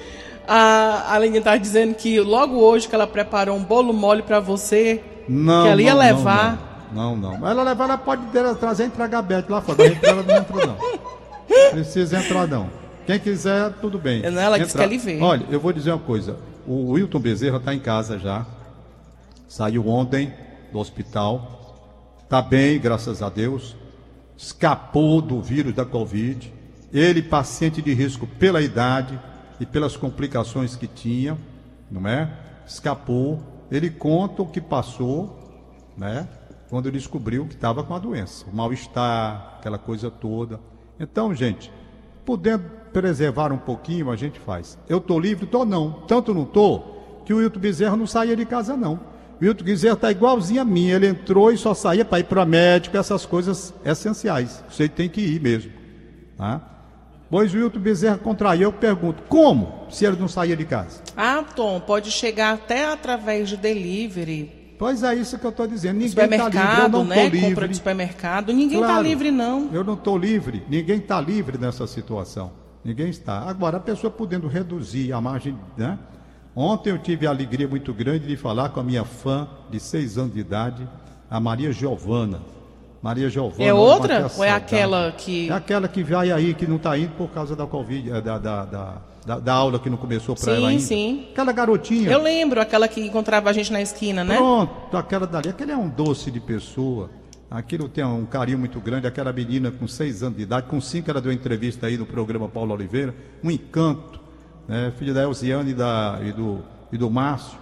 A 0.47 1.13
Alinha 1.13 1.37
está 1.37 1.55
dizendo 1.55 1.93
que 1.95 2.19
logo 2.19 2.57
hoje 2.57 2.87
que 2.87 2.93
ela 2.93 3.07
preparou 3.07 3.55
um 3.55 3.63
bolo 3.63 3.93
mole 3.93 4.21
para 4.21 4.39
você. 4.39 5.01
Não. 5.29 5.63
Que 5.63 5.69
ela 5.69 5.81
ia 5.81 5.93
não, 5.93 5.99
levar. 5.99 6.89
Não, 6.91 7.15
não. 7.15 7.37
não. 7.39 7.47
Ela 7.47 7.63
levar, 7.63 7.85
ela 7.85 7.97
pode 7.97 8.23
dela 8.25 8.53
trazer 8.55 8.83
e 8.83 8.87
entregar 8.87 9.19
a 9.19 9.21
Beth 9.21 9.45
lá 9.47 9.61
fora. 9.61 9.77
Mas 9.77 10.03
ela 10.03 10.23
não 10.23 10.35
entra, 10.35 10.67
não. 10.67 10.77
Precisa 11.71 12.19
entrar, 12.19 12.47
não. 12.47 12.69
Quem 13.05 13.19
quiser, 13.19 13.71
tudo 13.81 13.97
bem. 13.97 14.23
Ela 14.25 14.57
disse 14.57 14.75
que 14.75 14.83
ele 14.83 14.97
vê. 14.97 15.19
Olha, 15.21 15.45
eu 15.49 15.59
vou 15.59 15.71
dizer 15.71 15.91
uma 15.91 15.99
coisa. 15.99 16.35
O 16.67 16.91
Wilton 16.91 17.19
Bezerra 17.19 17.57
está 17.57 17.73
em 17.73 17.79
casa 17.79 18.19
já. 18.19 18.45
Saiu 19.51 19.85
ontem 19.89 20.33
do 20.71 20.79
hospital. 20.79 21.75
Está 22.23 22.41
bem, 22.41 22.79
graças 22.79 23.21
a 23.21 23.27
Deus. 23.27 23.75
Escapou 24.37 25.21
do 25.21 25.41
vírus 25.41 25.73
da 25.73 25.83
Covid. 25.83 26.53
Ele, 26.93 27.21
paciente 27.21 27.81
de 27.81 27.93
risco 27.93 28.25
pela 28.25 28.61
idade 28.61 29.19
e 29.59 29.65
pelas 29.65 29.97
complicações 29.97 30.77
que 30.77 30.87
tinha, 30.87 31.37
não 31.91 32.07
é? 32.07 32.31
Escapou. 32.65 33.43
Ele 33.69 33.89
conta 33.89 34.41
o 34.41 34.47
que 34.47 34.61
passou, 34.61 35.37
né? 35.97 36.29
Quando 36.69 36.89
descobriu 36.89 37.45
que 37.45 37.55
estava 37.55 37.83
com 37.83 37.93
a 37.93 37.99
doença, 37.99 38.45
o 38.49 38.55
mal-estar, 38.55 39.57
aquela 39.59 39.77
coisa 39.77 40.09
toda. 40.09 40.61
Então, 40.97 41.35
gente, 41.35 41.69
podendo 42.23 42.63
preservar 42.93 43.51
um 43.51 43.57
pouquinho, 43.57 44.11
a 44.11 44.15
gente 44.15 44.39
faz. 44.39 44.79
Eu 44.87 45.01
tô 45.01 45.19
livre? 45.19 45.45
Tô 45.45 45.65
não. 45.65 45.91
Tanto 46.07 46.33
não 46.33 46.45
tô 46.45 46.83
que 47.25 47.33
o 47.33 47.39
Wilton 47.39 47.59
Bezerra 47.59 47.97
não 47.97 48.07
saía 48.07 48.37
de 48.37 48.45
casa 48.45 48.77
não. 48.77 49.10
O 49.41 49.45
Wilton 49.45 49.63
Bezerra 49.63 49.95
tá 49.95 50.11
igualzinho 50.11 50.61
a 50.61 50.65
mim. 50.65 50.89
Ele 50.89 51.07
entrou 51.07 51.51
e 51.51 51.57
só 51.57 51.73
saía 51.73 52.05
para 52.05 52.19
ir 52.19 52.25
para 52.25 52.45
médico, 52.45 52.95
essas 52.95 53.25
coisas 53.25 53.73
essenciais. 53.83 54.63
Você 54.69 54.87
tem 54.87 55.09
que 55.09 55.19
ir 55.19 55.41
mesmo, 55.41 55.71
tá? 56.37 56.61
Pois 57.27 57.51
o 57.53 57.57
Wilton 57.57 57.79
Bezerra 57.79 58.17
contraiu, 58.17 58.63
eu 58.63 58.73
pergunto, 58.73 59.23
como 59.23 59.87
se 59.89 60.05
ele 60.05 60.17
não 60.17 60.27
saía 60.27 60.55
de 60.55 60.65
casa? 60.65 61.01
Ah, 61.17 61.43
Tom, 61.55 61.79
pode 61.79 62.11
chegar 62.11 62.53
até 62.53 62.85
através 62.85 63.49
de 63.49 63.57
delivery. 63.57 64.75
Pois 64.77 65.01
é 65.01 65.15
isso 65.15 65.39
que 65.39 65.45
eu 65.45 65.51
estou 65.51 65.65
dizendo. 65.65 65.97
Ninguém 65.97 66.25
está 66.25 66.49
livre, 66.49 66.81
eu 66.81 66.89
não 66.89 67.03
né? 67.03 67.23
livre. 67.23 67.49
Compra 67.49 67.67
de 67.67 67.75
supermercado. 67.75 68.53
Ninguém 68.53 68.79
está 68.79 68.93
Claro, 68.93 69.07
livre, 69.07 69.31
não. 69.31 69.69
Eu 69.71 69.83
não 69.83 69.93
estou 69.93 70.17
livre, 70.17 70.63
ninguém 70.67 70.97
está 70.97 71.21
livre 71.21 71.57
nessa 71.57 71.87
situação. 71.87 72.51
Ninguém 72.83 73.09
está. 73.09 73.41
Agora, 73.41 73.77
a 73.77 73.79
pessoa 73.79 74.11
podendo 74.11 74.47
reduzir 74.47 75.13
a 75.13 75.21
margem, 75.21 75.57
né? 75.77 75.97
Ontem 76.55 76.89
eu 76.89 76.97
tive 76.97 77.25
a 77.25 77.29
alegria 77.29 77.67
muito 77.67 77.93
grande 77.93 78.27
de 78.27 78.35
falar 78.35 78.69
com 78.69 78.79
a 78.79 78.83
minha 78.83 79.05
fã 79.05 79.47
de 79.69 79.79
seis 79.79 80.17
anos 80.17 80.33
de 80.33 80.39
idade, 80.41 80.87
a 81.29 81.39
Maria 81.39 81.71
Giovana. 81.71 82.41
Maria 83.01 83.29
Giovana. 83.29 83.63
É 83.63 83.73
outra? 83.73 84.31
Ou 84.37 84.43
é 84.43 84.51
aquela 84.51 85.11
que. 85.13 85.49
É 85.49 85.53
aquela 85.53 85.87
que 85.87 86.03
vai 86.03 86.31
aí, 86.31 86.53
que 86.53 86.67
não 86.67 86.75
está 86.75 86.97
indo 86.97 87.13
por 87.15 87.29
causa 87.29 87.55
da 87.55 87.65
Covid, 87.65 88.11
eh, 88.11 88.21
da, 88.21 88.37
da, 88.37 88.65
da, 88.65 89.01
da- 89.25 89.39
da 89.39 89.53
aula 89.53 89.79
que 89.79 89.89
não 89.89 89.97
começou 89.97 90.35
para 90.35 90.53
ela 90.53 90.69
Sim, 90.71 90.79
sim. 90.79 91.27
Aquela 91.31 91.51
garotinha. 91.51 92.11
Eu 92.11 92.21
lembro 92.21 92.61
aquela 92.61 92.87
que 92.87 93.01
encontrava 93.01 93.49
a 93.49 93.53
gente 93.53 93.71
na 93.71 93.81
esquina, 93.81 94.23
né? 94.23 94.35
Pronto, 94.35 94.95
aquela 94.97 95.25
dali. 95.25 95.49
Aquele 95.49 95.71
é 95.71 95.77
um 95.77 95.89
doce 95.89 96.29
de 96.29 96.39
pessoa. 96.39 97.09
Aquilo 97.49 97.89
tem 97.89 98.03
um 98.05 98.25
carinho 98.25 98.59
muito 98.59 98.79
grande. 98.79 99.07
Aquela 99.07 99.33
menina 99.33 99.71
com 99.71 99.87
seis 99.87 100.21
anos 100.21 100.37
de 100.37 100.43
idade, 100.43 100.67
com 100.67 100.79
cinco 100.79 101.09
ela 101.09 101.19
deu 101.19 101.31
entrevista 101.31 101.87
aí 101.87 101.97
no 101.97 102.05
programa 102.05 102.47
Paulo 102.47 102.71
Oliveira. 102.73 103.15
Um 103.43 103.49
encanto. 103.49 104.20
Né? 104.71 104.89
Filha 104.97 105.13
da 105.13 105.23
Elziane 105.23 105.71
e, 105.71 105.73
da, 105.73 106.17
e, 106.23 106.31
do, 106.31 106.59
e 106.93 106.97
do 106.97 107.09
Márcio, 107.09 107.59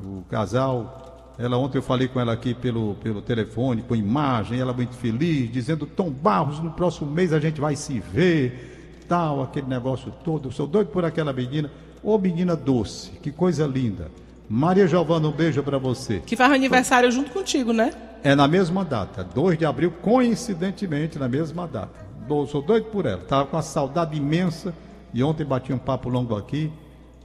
o 0.00 0.24
casal. 0.28 1.32
Ela 1.38 1.56
ontem 1.56 1.78
eu 1.78 1.82
falei 1.82 2.08
com 2.08 2.20
ela 2.20 2.32
aqui 2.32 2.54
pelo, 2.54 2.96
pelo 2.96 3.22
telefone, 3.22 3.82
com 3.82 3.94
imagem, 3.94 4.58
ela 4.58 4.72
muito 4.72 4.96
feliz, 4.96 5.50
dizendo, 5.52 5.86
Tom 5.86 6.10
Barros, 6.10 6.58
no 6.58 6.72
próximo 6.72 7.08
mês 7.08 7.32
a 7.32 7.38
gente 7.38 7.60
vai 7.60 7.76
se 7.76 8.00
ver, 8.00 8.98
tal, 9.08 9.44
aquele 9.44 9.68
negócio 9.68 10.12
todo. 10.24 10.48
Eu 10.48 10.52
sou 10.52 10.66
doido 10.66 10.88
por 10.88 11.04
aquela 11.04 11.32
menina. 11.32 11.70
Ô 12.02 12.18
menina 12.18 12.56
doce, 12.56 13.12
que 13.22 13.30
coisa 13.30 13.64
linda. 13.64 14.10
Maria 14.48 14.88
Giovana, 14.88 15.28
um 15.28 15.32
beijo 15.32 15.62
para 15.62 15.78
você. 15.78 16.20
Que 16.26 16.34
faz 16.34 16.52
aniversário 16.52 17.12
junto 17.12 17.30
contigo, 17.30 17.72
né? 17.72 17.92
É 18.24 18.34
na 18.34 18.48
mesma 18.48 18.84
data, 18.84 19.22
2 19.22 19.56
de 19.56 19.64
abril, 19.64 19.92
coincidentemente 20.02 21.16
na 21.16 21.28
mesma 21.28 21.68
data. 21.68 22.10
Sou 22.48 22.60
doido 22.60 22.86
por 22.86 23.06
ela. 23.06 23.22
Estava 23.22 23.46
com 23.46 23.56
uma 23.56 23.62
saudade 23.62 24.16
imensa 24.16 24.74
e 25.12 25.22
ontem 25.22 25.44
bati 25.44 25.72
um 25.72 25.78
papo 25.78 26.08
longo 26.08 26.36
aqui. 26.36 26.72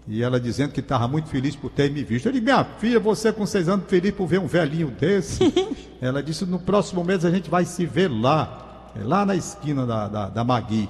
E 0.07 0.21
ela 0.21 0.39
dizendo 0.39 0.71
que 0.71 0.81
estava 0.81 1.07
muito 1.07 1.29
feliz 1.29 1.55
por 1.55 1.71
ter 1.71 1.89
me 1.91 2.03
visto. 2.03 2.27
Eu 2.27 2.31
disse, 2.31 2.43
minha 2.43 2.63
filha, 2.63 2.99
você 2.99 3.33
com 3.33 3.43
seis 3.45 3.67
anos 3.67 3.87
feliz 3.87 4.13
por 4.13 4.27
ver 4.27 4.39
um 4.39 4.45
velhinho 4.45 4.91
desse. 4.91 5.51
ela 5.99 6.21
disse, 6.21 6.45
no 6.45 6.59
próximo 6.59 7.03
mês 7.03 7.25
a 7.25 7.31
gente 7.31 7.49
vai 7.49 7.65
se 7.65 7.87
ver 7.87 8.11
lá, 8.11 8.91
é 8.95 9.03
lá 9.03 9.25
na 9.25 9.35
esquina 9.35 9.83
da, 9.85 10.07
da, 10.07 10.29
da 10.29 10.43
Magui. 10.43 10.87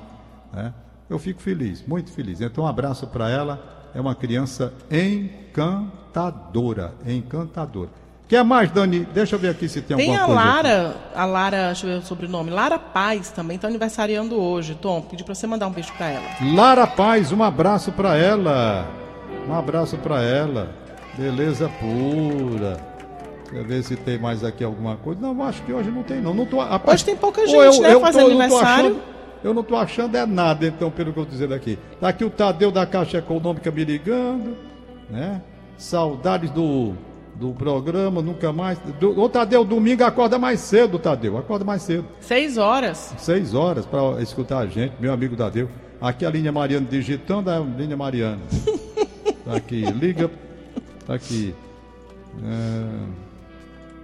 né? 0.51 0.73
Eu 1.10 1.17
fico 1.17 1.41
feliz, 1.41 1.81
muito 1.88 2.12
feliz. 2.12 2.41
Então 2.41 2.65
um 2.65 2.67
abraço 2.67 3.08
para 3.08 3.29
ela. 3.29 3.73
É 3.93 4.01
uma 4.01 4.15
criança 4.15 4.73
encantadora, 4.91 6.93
encantadora. 7.08 7.89
Quer 8.27 8.43
mais, 8.43 8.71
Dani? 8.71 9.05
Deixa 9.13 9.35
eu 9.35 9.39
ver 9.39 9.49
aqui 9.49 9.69
se 9.69 9.81
tem, 9.81 9.95
Tem 9.97 10.15
alguma 10.15 10.23
a 10.23 10.25
coisa. 10.25 10.41
aqui. 10.41 10.67
Lara, 10.67 10.95
a 11.15 11.25
Lara, 11.25 11.65
deixa 11.67 11.85
eu 11.85 11.91
ver 11.91 11.97
o 11.99 12.01
sobrenome, 12.05 12.49
Lara 12.49 12.79
Paz 12.79 13.29
também 13.29 13.55
está 13.55 13.67
aniversariando 13.67 14.35
hoje. 14.41 14.73
Tom, 14.81 15.01
pedi 15.01 15.23
para 15.23 15.35
você 15.35 15.45
mandar 15.45 15.67
um 15.67 15.71
beijo 15.71 15.93
para 15.93 16.07
ela. 16.09 16.23
Lara 16.55 16.88
Paz, 16.88 17.31
um 17.31 17.43
abraço 17.43 17.91
para 17.91 18.15
ela. 18.17 18.88
Um 19.47 19.53
abraço 19.53 19.95
para 19.97 20.23
ela. 20.23 20.69
Beleza 21.15 21.69
pura. 21.79 22.77
Deixa 23.43 23.57
eu 23.57 23.63
ver 23.63 23.83
se 23.83 23.95
tem 23.95 24.17
mais 24.17 24.43
aqui 24.43 24.63
alguma 24.63 24.95
coisa. 24.97 25.21
Não, 25.21 25.43
acho 25.43 25.61
que 25.61 25.71
hoje 25.71 25.91
não 25.91 26.01
tem, 26.01 26.19
não. 26.19 26.33
não 26.33 26.47
tô, 26.47 26.59
rapaz, 26.59 26.95
Hoje 26.95 27.05
tem 27.05 27.15
pouca 27.15 27.41
ou 27.41 27.47
gente, 27.47 27.79
né, 27.79 27.99
fazendo 27.99 28.21
eu 28.23 28.29
não 28.29 28.38
tô 28.38 28.41
aniversário. 28.43 28.85
achando- 28.88 29.01
eu 29.43 29.53
não 29.53 29.61
estou 29.61 29.77
achando 29.77 30.17
é 30.17 30.25
nada, 30.25 30.65
então, 30.65 30.89
pelo 30.89 31.13
que 31.13 31.19
eu 31.19 31.23
estou 31.23 31.31
dizendo 31.38 31.53
aqui. 31.53 31.77
Tá 32.01 32.07
aqui 32.09 32.25
o 32.25 32.29
Tadeu 32.31 32.71
da 32.71 32.88
Caixa 32.88 33.19
Econômica 33.19 33.69
me 33.69 33.85
ligando, 33.85 34.57
né? 35.11 35.39
Saudades 35.77 36.49
do, 36.49 36.93
do 37.35 37.51
programa, 37.53 38.21
nunca 38.21 38.51
mais. 38.51 38.79
Do, 38.99 39.19
ô, 39.19 39.29
Tadeu, 39.29 39.63
domingo 39.63 40.03
acorda 40.03 40.39
mais 40.39 40.59
cedo, 40.59 40.97
Tadeu. 40.97 41.37
Acorda 41.37 41.65
mais 41.65 41.81
cedo. 41.81 42.05
Seis 42.19 42.57
horas. 42.57 43.13
Seis 43.17 43.53
horas 43.53 43.85
para 43.85 44.21
escutar 44.21 44.59
a 44.59 44.65
gente, 44.65 44.93
meu 44.99 45.11
amigo 45.11 45.35
Tadeu. 45.35 45.69
Aqui 45.99 46.25
a 46.25 46.29
linha 46.29 46.51
Mariana 46.51 46.85
digitando 46.89 47.49
a 47.49 47.59
linha 47.59 47.97
Mariana. 47.97 48.41
Tá 49.43 49.55
aqui, 49.55 49.81
liga. 49.85 50.29
Tá 51.05 51.15
aqui. 51.15 51.53
É... 52.43 53.25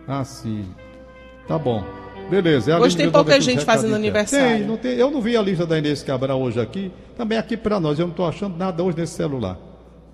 Ah, 0.07 0.23
sim. 0.23 0.65
Tá 1.47 1.57
bom. 1.57 1.83
Beleza. 2.29 2.73
é 2.73 2.79
Hoje 2.79 2.95
tem 2.95 3.09
pouca 3.09 3.39
gente 3.41 3.65
fazendo 3.65 3.95
aniversário. 3.95 4.59
Tem, 4.59 4.67
não 4.67 4.77
tem, 4.77 4.93
eu 4.93 5.11
não 5.11 5.21
vi 5.21 5.35
a 5.35 5.41
lista 5.41 5.65
da 5.65 5.77
Inês 5.77 6.03
Cabral 6.03 6.41
hoje 6.41 6.59
aqui. 6.59 6.91
Também 7.17 7.37
aqui 7.37 7.57
para 7.57 7.79
nós. 7.79 7.99
Eu 7.99 8.05
não 8.05 8.11
estou 8.11 8.27
achando 8.27 8.57
nada 8.57 8.83
hoje 8.83 8.97
nesse 8.97 9.13
celular. 9.13 9.57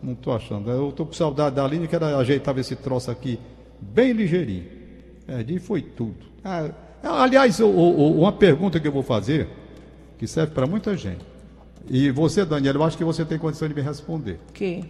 Não 0.01 0.13
estou 0.13 0.33
achando. 0.35 0.69
Eu 0.69 0.89
estou 0.89 1.05
com 1.05 1.13
saudade 1.13 1.55
da 1.55 1.67
linha, 1.67 1.87
quero 1.87 2.05
ajeitar 2.17 2.57
esse 2.57 2.75
troço 2.75 3.09
aqui 3.11 3.39
bem 3.79 4.11
ligeirinho. 4.13 4.65
É, 5.27 5.43
e 5.47 5.59
foi 5.59 5.81
tudo. 5.81 6.15
Ah, 6.43 6.69
aliás, 7.03 7.59
o- 7.59 7.67
o- 7.67 8.21
uma 8.21 8.31
pergunta 8.31 8.79
que 8.79 8.87
eu 8.87 8.91
vou 8.91 9.03
fazer, 9.03 9.47
que 10.17 10.27
serve 10.27 10.53
para 10.53 10.65
muita 10.67 10.95
gente. 10.95 11.25
E 11.89 12.09
você, 12.11 12.45
Daniel, 12.45 12.75
eu 12.75 12.83
acho 12.83 12.97
que 12.97 13.03
você 13.03 13.23
tem 13.25 13.37
condição 13.37 13.67
de 13.67 13.73
me 13.73 13.81
responder. 13.81 14.39
Que? 14.53 14.83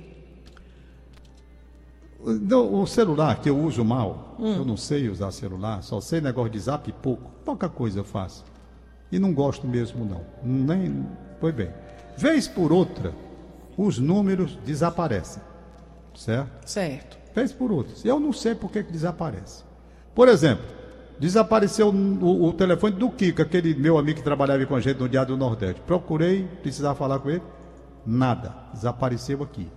Não, 2.26 2.82
o 2.82 2.88
celular 2.88 3.39
que 3.41 3.50
eu 3.50 3.58
uso 3.58 3.86
mal, 3.86 4.36
eu 4.39 4.65
não 4.65 4.76
sei 4.76 5.08
usar 5.08 5.32
celular, 5.32 5.82
só 5.84 6.02
sei 6.02 6.20
negócio 6.20 6.52
de 6.52 6.60
zap 6.60 6.89
e 6.89 6.93
pouco. 6.93 7.32
Pouca 7.46 7.70
coisa 7.70 8.00
eu 8.00 8.04
faço. 8.04 8.43
E 9.12 9.20
não 9.20 9.34
gosto 9.34 9.67
mesmo, 9.67 10.04
não. 10.04 10.22
Nem. 10.43 11.06
Pois 11.39 11.54
bem. 11.54 11.70
Vez 12.17 12.48
por 12.48 12.72
outra, 12.74 13.13
os 13.77 13.99
números 13.99 14.57
desaparecem. 14.65 15.41
Certo? 16.15 16.49
Certo. 16.67 17.17
Vez 17.35 17.51
por 17.53 17.71
outra. 17.71 17.93
Eu 18.03 18.19
não 18.19 18.33
sei 18.33 18.55
por 18.55 18.71
que, 18.71 18.83
que 18.83 18.91
desaparece. 18.91 19.63
Por 20.15 20.27
exemplo, 20.27 20.65
desapareceu 21.19 21.89
o, 21.89 22.45
o 22.45 22.53
telefone 22.53 22.95
do 22.95 23.09
Kiko, 23.11 23.41
aquele 23.43 23.75
meu 23.75 23.97
amigo 23.97 24.17
que 24.17 24.23
trabalhava 24.23 24.65
com 24.65 24.75
a 24.75 24.79
gente 24.81 24.99
no 24.99 25.07
Diário 25.07 25.29
do 25.35 25.37
Nordeste. 25.37 25.79
Procurei, 25.85 26.47
precisava 26.63 26.95
falar 26.95 27.19
com 27.19 27.29
ele. 27.29 27.43
Nada. 28.05 28.55
Desapareceu 28.73 29.43
aqui. 29.43 29.67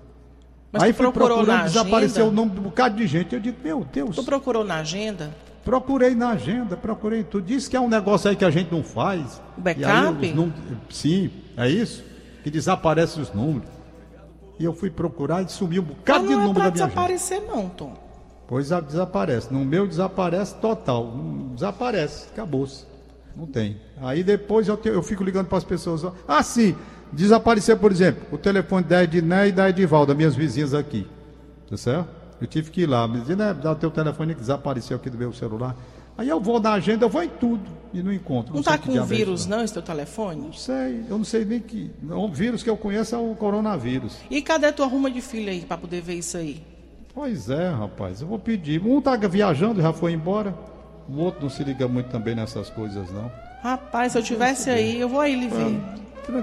Mas 0.72 0.82
Aí 0.84 0.92
fui 0.92 1.10
procurando, 1.10 1.64
desapareceu 1.64 2.28
o 2.28 2.30
nome 2.30 2.52
de 2.52 2.60
um 2.60 2.62
bocado 2.62 2.96
de 2.96 3.06
gente. 3.06 3.34
Eu 3.34 3.40
digo, 3.40 3.58
meu 3.62 3.84
Deus. 3.92 4.16
Tu 4.16 4.22
procurou 4.24 4.64
na 4.64 4.76
agenda? 4.76 5.30
Procurei 5.64 6.14
na 6.14 6.30
agenda, 6.30 6.76
procurei 6.76 7.22
tudo. 7.22 7.44
Diz 7.44 7.68
que 7.68 7.76
é 7.76 7.80
um 7.80 7.88
negócio 7.88 8.30
aí 8.30 8.36
que 8.36 8.44
a 8.44 8.50
gente 8.50 8.72
não 8.72 8.82
faz. 8.82 9.42
Backup? 9.58 9.82
E 9.82 9.84
aí 9.84 10.30
os 10.30 10.34
num- 10.36 10.52
Sim, 10.88 11.30
é 11.56 11.68
isso. 11.68 12.02
Que 12.42 12.50
desaparece 12.50 13.20
os 13.20 13.32
números. 13.32 13.68
E 14.60 14.64
eu 14.64 14.74
fui 14.74 14.90
procurar 14.90 15.42
e 15.42 15.48
sumiu 15.50 15.80
um 15.82 15.86
bocado 15.86 16.20
Mas 16.20 16.28
de 16.28 16.34
não 16.36 16.42
é 16.42 16.46
número 16.46 16.64
da 16.66 16.70
minha 16.70 16.86
desaparecer, 16.86 17.42
não, 17.48 17.68
Tom. 17.70 17.94
Pois 18.46 18.68
desaparece. 18.68 19.50
No 19.52 19.64
meu 19.64 19.86
desaparece 19.86 20.54
total. 20.56 21.14
Desaparece, 21.54 22.28
acabou-se. 22.30 22.84
Não 23.34 23.46
tem. 23.46 23.78
Aí 24.02 24.22
depois 24.22 24.68
eu, 24.68 24.76
te- 24.76 24.88
eu 24.90 25.02
fico 25.02 25.24
ligando 25.24 25.46
para 25.46 25.56
as 25.56 25.64
pessoas. 25.64 26.02
Ah, 26.28 26.42
sim. 26.42 26.76
Desapareceu, 27.10 27.76
por 27.78 27.90
exemplo, 27.90 28.22
o 28.30 28.36
telefone 28.36 28.84
da 28.84 29.02
Edné 29.02 29.48
e 29.48 29.52
da 29.52 29.70
Edivalda, 29.70 30.14
minhas 30.14 30.36
vizinhas 30.36 30.74
aqui. 30.74 31.06
Tá 31.68 31.76
certo? 31.78 32.08
Eu 32.38 32.46
tive 32.46 32.70
que 32.70 32.82
ir 32.82 32.86
lá. 32.86 33.08
Me 33.08 33.20
dizia, 33.20 33.36
né, 33.36 33.54
dá 33.54 33.72
o 33.72 33.76
teu 33.76 33.90
telefone 33.90 34.34
que 34.34 34.40
desapareceu 34.40 34.96
aqui 34.96 35.08
do 35.08 35.16
meu 35.16 35.32
celular. 35.32 35.74
Aí 36.20 36.28
eu 36.28 36.38
vou 36.38 36.60
na 36.60 36.74
agenda, 36.74 37.06
eu 37.06 37.08
vou 37.08 37.22
em 37.22 37.30
tudo 37.30 37.62
e 37.94 38.02
não 38.02 38.12
encontro. 38.12 38.54
Não 38.54 38.62
tá 38.62 38.76
que 38.76 38.90
com 38.90 38.98
é 38.98 39.02
vírus, 39.02 39.46
não, 39.46 39.64
esse 39.64 39.72
teu 39.72 39.80
telefone? 39.80 40.42
Não 40.42 40.52
sei, 40.52 41.02
eu 41.08 41.16
não 41.16 41.24
sei 41.24 41.46
nem 41.46 41.58
que. 41.58 41.90
O 42.10 42.28
vírus 42.28 42.62
que 42.62 42.68
eu 42.68 42.76
conheço 42.76 43.14
é 43.14 43.18
o 43.18 43.34
coronavírus. 43.34 44.18
E 44.30 44.42
cadê 44.42 44.70
tua 44.70 44.84
ruma 44.84 45.10
de 45.10 45.22
filho 45.22 45.48
aí 45.48 45.62
pra 45.62 45.78
poder 45.78 46.02
ver 46.02 46.16
isso 46.16 46.36
aí? 46.36 46.62
Pois 47.14 47.48
é, 47.48 47.70
rapaz, 47.70 48.20
eu 48.20 48.28
vou 48.28 48.38
pedir. 48.38 48.82
Um 48.84 49.00
tá 49.00 49.16
viajando, 49.16 49.80
já 49.80 49.94
foi 49.94 50.12
embora. 50.12 50.54
O 51.08 51.22
outro 51.22 51.40
não 51.40 51.48
se 51.48 51.64
liga 51.64 51.88
muito 51.88 52.10
também 52.10 52.34
nessas 52.34 52.68
coisas, 52.68 53.10
não. 53.10 53.32
Rapaz, 53.62 54.12
se 54.12 54.18
eu 54.18 54.22
tivesse 54.22 54.68
aí, 54.68 55.00
eu 55.00 55.08
vou 55.08 55.20
aí 55.20 55.34
lhe 55.34 55.48
ver. 55.48 55.80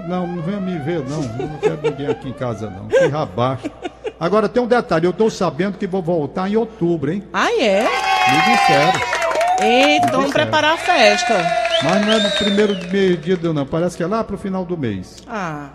Não, 0.08 0.26
não 0.26 0.42
venha 0.42 0.60
me 0.60 0.76
ver, 0.80 1.08
não. 1.08 1.22
Eu 1.22 1.48
não 1.50 1.58
quero 1.58 1.80
ninguém 1.82 2.08
aqui 2.08 2.28
em 2.30 2.32
casa, 2.32 2.68
não. 2.68 2.88
Que 2.88 3.06
rabaixo. 3.06 3.70
Agora 4.18 4.48
tem 4.48 4.60
um 4.60 4.66
detalhe, 4.66 5.06
eu 5.06 5.12
tô 5.12 5.30
sabendo 5.30 5.78
que 5.78 5.86
vou 5.86 6.02
voltar 6.02 6.50
em 6.50 6.56
outubro, 6.56 7.12
hein? 7.12 7.22
Ah, 7.32 7.52
é? 7.52 7.84
Me 7.84 8.56
disseram. 8.56 9.17
Eita, 9.60 10.06
então 10.06 10.10
vamos 10.20 10.26
disseram. 10.26 10.44
preparar 10.46 10.74
a 10.74 10.78
festa. 10.78 11.34
Mas 11.84 12.06
não 12.06 12.12
é 12.12 12.22
no 12.22 12.30
primeiro 12.32 12.90
meio-dia, 12.90 13.38
não. 13.52 13.66
Parece 13.66 13.96
que 13.96 14.02
é 14.02 14.06
lá 14.06 14.22
pro 14.24 14.38
final 14.38 14.64
do 14.64 14.76
mês. 14.76 15.22
Ah, 15.28 15.70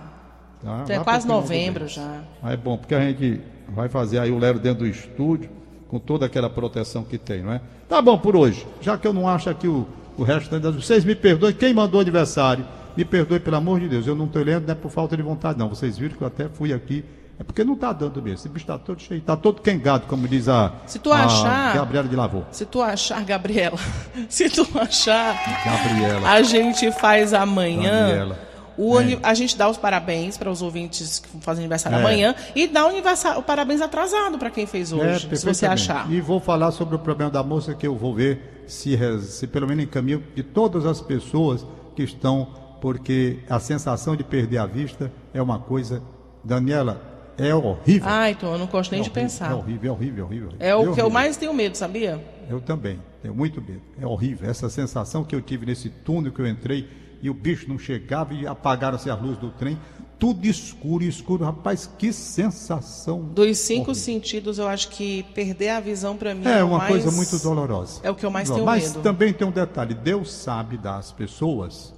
Tá? 0.63 0.81
então 0.83 0.95
é 0.95 0.97
Lá 0.99 1.03
pro 1.03 1.11
quase 1.11 1.21
final 1.23 1.37
do 1.37 1.41
novembro 1.43 1.79
mês. 1.81 1.93
já. 1.93 2.21
Mas 2.41 2.53
é 2.53 2.57
bom, 2.57 2.77
porque 2.77 2.95
a 2.95 3.01
gente 3.01 3.41
vai 3.67 3.89
fazer 3.89 4.19
aí 4.19 4.31
o 4.31 4.37
Lero 4.39 4.59
dentro 4.59 4.79
do 4.85 4.87
estúdio, 4.87 5.49
com 5.89 5.99
toda 5.99 6.25
aquela 6.25 6.49
proteção 6.49 7.03
que 7.03 7.17
tem, 7.17 7.43
não 7.43 7.51
é? 7.53 7.61
Tá 7.89 8.01
bom 8.01 8.17
por 8.17 8.35
hoje. 8.35 8.65
Já 8.81 8.97
que 8.97 9.05
eu 9.05 9.11
não 9.13 9.27
acho 9.27 9.49
aqui 9.49 9.67
o, 9.67 9.85
o 10.17 10.23
restante 10.23 10.63
das. 10.63 10.75
Vocês 10.75 11.03
me 11.03 11.15
perdoem, 11.15 11.53
quem 11.53 11.73
mandou 11.73 11.99
aniversário, 11.99 12.65
me 12.95 13.03
perdoe, 13.03 13.39
pelo 13.39 13.57
amor 13.57 13.79
de 13.81 13.89
Deus. 13.89 14.07
Eu 14.07 14.15
não 14.15 14.25
estou 14.25 14.41
lendo, 14.41 14.65
não 14.65 14.71
é 14.71 14.75
por 14.75 14.89
falta 14.89 15.17
de 15.17 15.21
vontade, 15.23 15.59
não. 15.59 15.67
Vocês 15.69 15.97
viram 15.97 16.15
que 16.15 16.21
eu 16.23 16.27
até 16.27 16.47
fui 16.47 16.71
aqui. 16.73 17.03
É 17.43 17.45
porque 17.45 17.63
não 17.63 17.73
está 17.73 17.91
dando 17.91 18.21
mesmo. 18.21 18.35
Esse 18.37 18.47
bicho 18.49 18.63
está 18.63 18.77
todo 18.77 19.01
cheio, 19.01 19.19
está 19.19 19.35
todo 19.35 19.61
quengado, 19.61 20.05
como 20.07 20.27
diz 20.27 20.47
a, 20.47 20.71
Se 20.85 20.97
tu 20.97 21.11
a 21.11 21.25
achar- 21.25 21.75
Gabriela 21.75 22.07
de 22.07 22.15
Lavô. 22.15 22.43
Se 22.51 22.65
tu 22.65 22.81
achar, 22.81 23.23
Gabriela, 23.25 23.77
se 24.29 24.49
tu 24.49 24.65
achar, 24.79 25.35
Gabriela. 25.65 26.29
a 26.29 26.41
gente 26.41 26.89
faz 26.93 27.33
amanhã. 27.33 28.07
Gabriela. 28.07 28.39
O 28.75 28.99
É. 28.99 29.19
A 29.21 29.33
gente 29.35 29.55
dá 29.55 29.69
os 29.69 29.77
parabéns 29.77 30.35
para 30.35 30.49
os 30.49 30.61
ouvintes 30.63 31.19
que 31.19 31.29
fazem 31.41 31.63
aniversário 31.63 31.97
É. 31.97 32.01
amanhã 32.01 32.33
e 32.55 32.65
dá 32.65 32.87
o, 32.87 32.91
o 33.37 33.43
parabéns 33.43 33.81
atrasado 33.81 34.39
para 34.39 34.49
quem 34.49 34.65
fez 34.65 34.91
hoje, 34.91 35.29
se 35.35 35.45
você 35.45 35.65
achar. 35.67 36.09
E 36.11 36.19
vou 36.21 36.39
falar 36.39 36.71
sobre 36.71 36.95
o 36.95 36.99
problema 36.99 37.29
da 37.29 37.43
moça 37.43 37.75
que 37.75 37.85
eu 37.85 37.95
vou 37.95 38.15
ver 38.15 38.63
se, 38.67 38.97
se 39.21 39.45
pelo 39.45 39.67
menos 39.67 39.83
encaminho 39.83 40.23
de 40.33 40.41
todas 40.41 40.85
as 40.87 40.99
pessoas 41.01 41.63
que 41.95 42.01
estão, 42.01 42.47
porque 42.81 43.41
a 43.47 43.59
sensação 43.59 44.15
de 44.15 44.23
perder 44.23 44.57
a 44.57 44.65
vista 44.65 45.11
é 45.35 45.41
uma 45.41 45.59
coisa, 45.59 46.01
Daniela, 46.43 47.12
é 47.37 47.53
horrível. 47.53 48.07
Ai, 48.09 48.31
então 48.31 48.51
eu 48.53 48.57
não 48.59 48.67
gosto 48.67 48.91
nem 48.91 48.99
é 49.01 49.03
de 49.03 49.09
horrível, 49.09 49.23
pensar. 49.29 49.51
É 49.51 49.55
horrível, 49.55 49.89
é 49.91 49.93
horrível, 49.95 50.25
horrível. 50.25 50.49
É 50.59 50.75
o 50.75 50.79
que 50.79 50.85
eu 50.85 50.89
horrível. 50.91 51.09
mais 51.09 51.37
tenho 51.37 51.53
medo, 51.53 51.75
sabia? 51.75 52.23
Eu 52.49 52.59
também, 52.61 52.99
tenho 53.21 53.33
muito 53.33 53.61
medo. 53.61 53.81
É 53.99 54.05
horrível. 54.05 54.49
Essa 54.49 54.69
sensação 54.69 55.23
que 55.23 55.35
eu 55.35 55.41
tive 55.41 55.65
nesse 55.65 55.89
túnel 55.89 56.31
que 56.31 56.39
eu 56.41 56.47
entrei 56.47 56.87
e 57.21 57.29
o 57.29 57.33
bicho 57.33 57.67
não 57.69 57.79
chegava 57.79 58.33
e 58.33 58.45
apagaram-se 58.45 59.09
as 59.09 59.21
luzes 59.21 59.37
do 59.37 59.49
trem. 59.51 59.79
Tudo 60.19 60.45
escuro, 60.45 61.03
escuro. 61.03 61.43
Rapaz, 61.43 61.89
que 61.97 62.13
sensação. 62.13 63.21
Dos 63.23 63.57
cinco 63.57 63.91
horrível. 63.91 63.95
sentidos, 63.95 64.57
eu 64.57 64.67
acho 64.67 64.89
que 64.89 65.23
perder 65.33 65.69
a 65.69 65.79
visão 65.79 66.15
para 66.15 66.33
mim 66.33 66.45
É 66.45 66.63
o 66.63 66.67
uma 66.67 66.77
mais- 66.77 66.91
coisa 66.91 67.11
muito 67.11 67.37
dolorosa. 67.39 67.99
É 68.03 68.11
o 68.11 68.15
que 68.15 68.25
eu 68.25 68.31
mais 68.31 68.49
tenho 68.49 68.65
Mas 68.65 68.89
medo. 68.91 69.01
também 69.03 69.33
tem 69.33 69.45
um 69.47 69.51
detalhe: 69.51 69.93
Deus 69.93 70.31
sabe 70.31 70.77
das 70.77 71.11
pessoas 71.11 71.93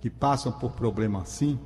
que 0.00 0.08
passam 0.10 0.52
por 0.52 0.72
problema 0.72 1.22
assim, 1.22 1.58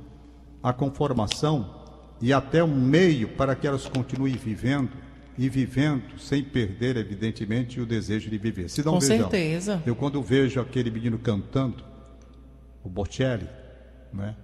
a 0.63 0.73
conformação 0.73 1.84
e 2.21 2.31
até 2.33 2.63
um 2.63 2.75
meio 2.75 3.29
para 3.29 3.55
que 3.55 3.67
elas 3.67 3.87
continuem 3.87 4.33
vivendo 4.35 4.91
e 5.37 5.49
vivendo 5.49 6.17
sem 6.17 6.43
perder, 6.43 6.95
evidentemente, 6.95 7.79
o 7.81 7.85
desejo 7.85 8.29
de 8.29 8.37
viver. 8.37 8.69
Se 8.69 8.83
não 8.83 8.93
Com 8.93 8.99
vejam, 8.99 9.17
certeza. 9.29 9.83
Eu 9.85 9.95
quando 9.95 10.21
vejo 10.21 10.61
aquele 10.61 10.89
menino 10.89 11.17
cantando, 11.19 11.83
o 12.83 12.89
Bocelli, 12.89 13.47
né? 14.13 14.35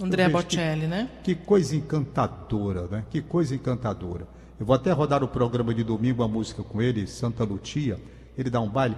André 0.00 0.28
vejo 0.28 0.38
que- 0.46 0.56
Bocelli, 0.56 0.86
né? 0.86 1.08
Que 1.22 1.34
coisa 1.34 1.74
encantadora, 1.74 2.86
né? 2.88 3.04
Que 3.10 3.22
coisa 3.22 3.54
encantadora. 3.54 4.26
Eu 4.60 4.66
vou 4.66 4.74
até 4.76 4.92
rodar 4.92 5.22
o 5.24 5.28
programa 5.28 5.72
de 5.74 5.82
domingo, 5.82 6.22
a 6.22 6.28
música 6.28 6.62
com 6.62 6.82
ele, 6.82 7.06
Santa 7.06 7.42
Lucia. 7.44 7.96
Ele 8.36 8.50
dá 8.50 8.60
um 8.60 8.68
baile. 8.68 8.96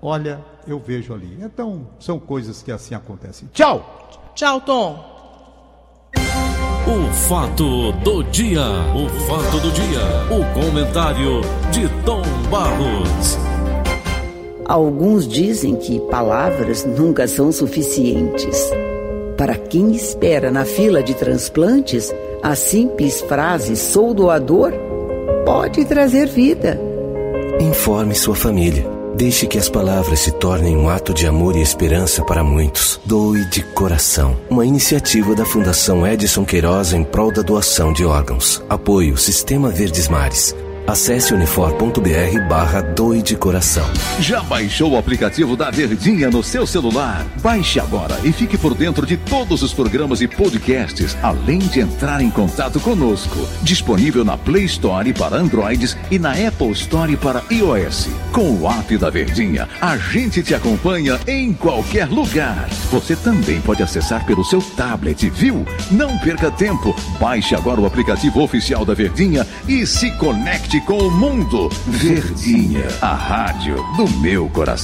Olha, 0.00 0.44
eu 0.66 0.78
vejo 0.78 1.12
ali. 1.12 1.36
Então, 1.40 1.88
são 1.98 2.18
coisas 2.18 2.62
que 2.62 2.70
assim 2.72 2.94
acontecem. 2.94 3.48
Tchau! 3.52 4.32
Tchau, 4.34 4.60
Tom. 4.60 5.17
O 6.88 7.12
fato 7.12 7.92
do 7.92 8.24
dia, 8.24 8.62
o 8.62 9.06
fato 9.26 9.60
do 9.60 9.70
dia, 9.72 10.00
o 10.30 10.54
comentário 10.58 11.42
de 11.70 11.86
Tom 12.02 12.22
Barros. 12.50 13.38
Alguns 14.64 15.28
dizem 15.28 15.76
que 15.76 16.00
palavras 16.10 16.86
nunca 16.86 17.28
são 17.28 17.52
suficientes. 17.52 18.72
Para 19.36 19.54
quem 19.54 19.94
espera 19.94 20.50
na 20.50 20.64
fila 20.64 21.02
de 21.02 21.12
transplantes, 21.12 22.10
a 22.42 22.54
simples 22.54 23.20
frase 23.20 23.76
sou 23.76 24.14
doador 24.14 24.72
pode 25.44 25.84
trazer 25.84 26.26
vida. 26.26 26.80
Informe 27.60 28.14
sua 28.14 28.34
família. 28.34 28.97
Deixe 29.18 29.48
que 29.48 29.58
as 29.58 29.68
palavras 29.68 30.20
se 30.20 30.30
tornem 30.30 30.76
um 30.76 30.88
ato 30.88 31.12
de 31.12 31.26
amor 31.26 31.56
e 31.56 31.60
esperança 31.60 32.24
para 32.24 32.44
muitos. 32.44 33.00
Doe 33.04 33.44
de 33.46 33.64
coração. 33.64 34.36
Uma 34.48 34.64
iniciativa 34.64 35.34
da 35.34 35.44
Fundação 35.44 36.06
Edson 36.06 36.44
Queiroz 36.44 36.92
em 36.92 37.02
prol 37.02 37.32
da 37.32 37.42
doação 37.42 37.92
de 37.92 38.04
órgãos. 38.04 38.62
Apoio 38.70 39.16
Sistema 39.16 39.70
Verdes 39.70 40.06
Mares. 40.06 40.54
Acesse 40.88 41.34
unifor.br 41.34 42.48
barra 42.48 42.80
Doe 42.80 43.20
de 43.20 43.36
Coração. 43.36 43.84
Já 44.20 44.42
baixou 44.42 44.92
o 44.92 44.96
aplicativo 44.96 45.54
da 45.54 45.70
Verdinha 45.70 46.30
no 46.30 46.42
seu 46.42 46.66
celular? 46.66 47.26
Baixe 47.42 47.78
agora 47.78 48.18
e 48.24 48.32
fique 48.32 48.56
por 48.56 48.72
dentro 48.72 49.04
de 49.04 49.18
todos 49.18 49.62
os 49.62 49.74
programas 49.74 50.22
e 50.22 50.26
podcasts, 50.26 51.14
além 51.22 51.58
de 51.58 51.80
entrar 51.80 52.22
em 52.22 52.30
contato 52.30 52.80
conosco. 52.80 53.36
Disponível 53.62 54.24
na 54.24 54.38
Play 54.38 54.64
Store 54.64 55.12
para 55.12 55.36
Androids 55.36 55.94
e 56.10 56.18
na 56.18 56.30
Apple 56.32 56.70
Store 56.70 57.14
para 57.18 57.42
iOS. 57.50 58.08
Com 58.32 58.52
o 58.52 58.66
app 58.66 58.96
da 58.96 59.10
Verdinha, 59.10 59.68
a 59.82 59.98
gente 59.98 60.42
te 60.42 60.54
acompanha 60.54 61.20
em 61.26 61.52
qualquer 61.52 62.08
lugar. 62.08 62.66
Você 62.90 63.14
também 63.14 63.60
pode 63.60 63.82
acessar 63.82 64.24
pelo 64.24 64.42
seu 64.42 64.62
tablet, 64.62 65.28
viu? 65.28 65.66
Não 65.90 66.16
perca 66.16 66.50
tempo. 66.50 66.96
Baixe 67.20 67.54
agora 67.54 67.78
o 67.78 67.84
aplicativo 67.84 68.40
oficial 68.40 68.86
da 68.86 68.94
Verdinha 68.94 69.46
e 69.68 69.86
se 69.86 70.10
conecte 70.12 70.77
com 70.80 70.98
o 70.98 71.10
mundo. 71.10 71.68
Verdinha, 71.86 72.86
a 73.00 73.14
rádio 73.14 73.76
do 73.96 74.08
meu 74.20 74.48
coração. 74.48 74.76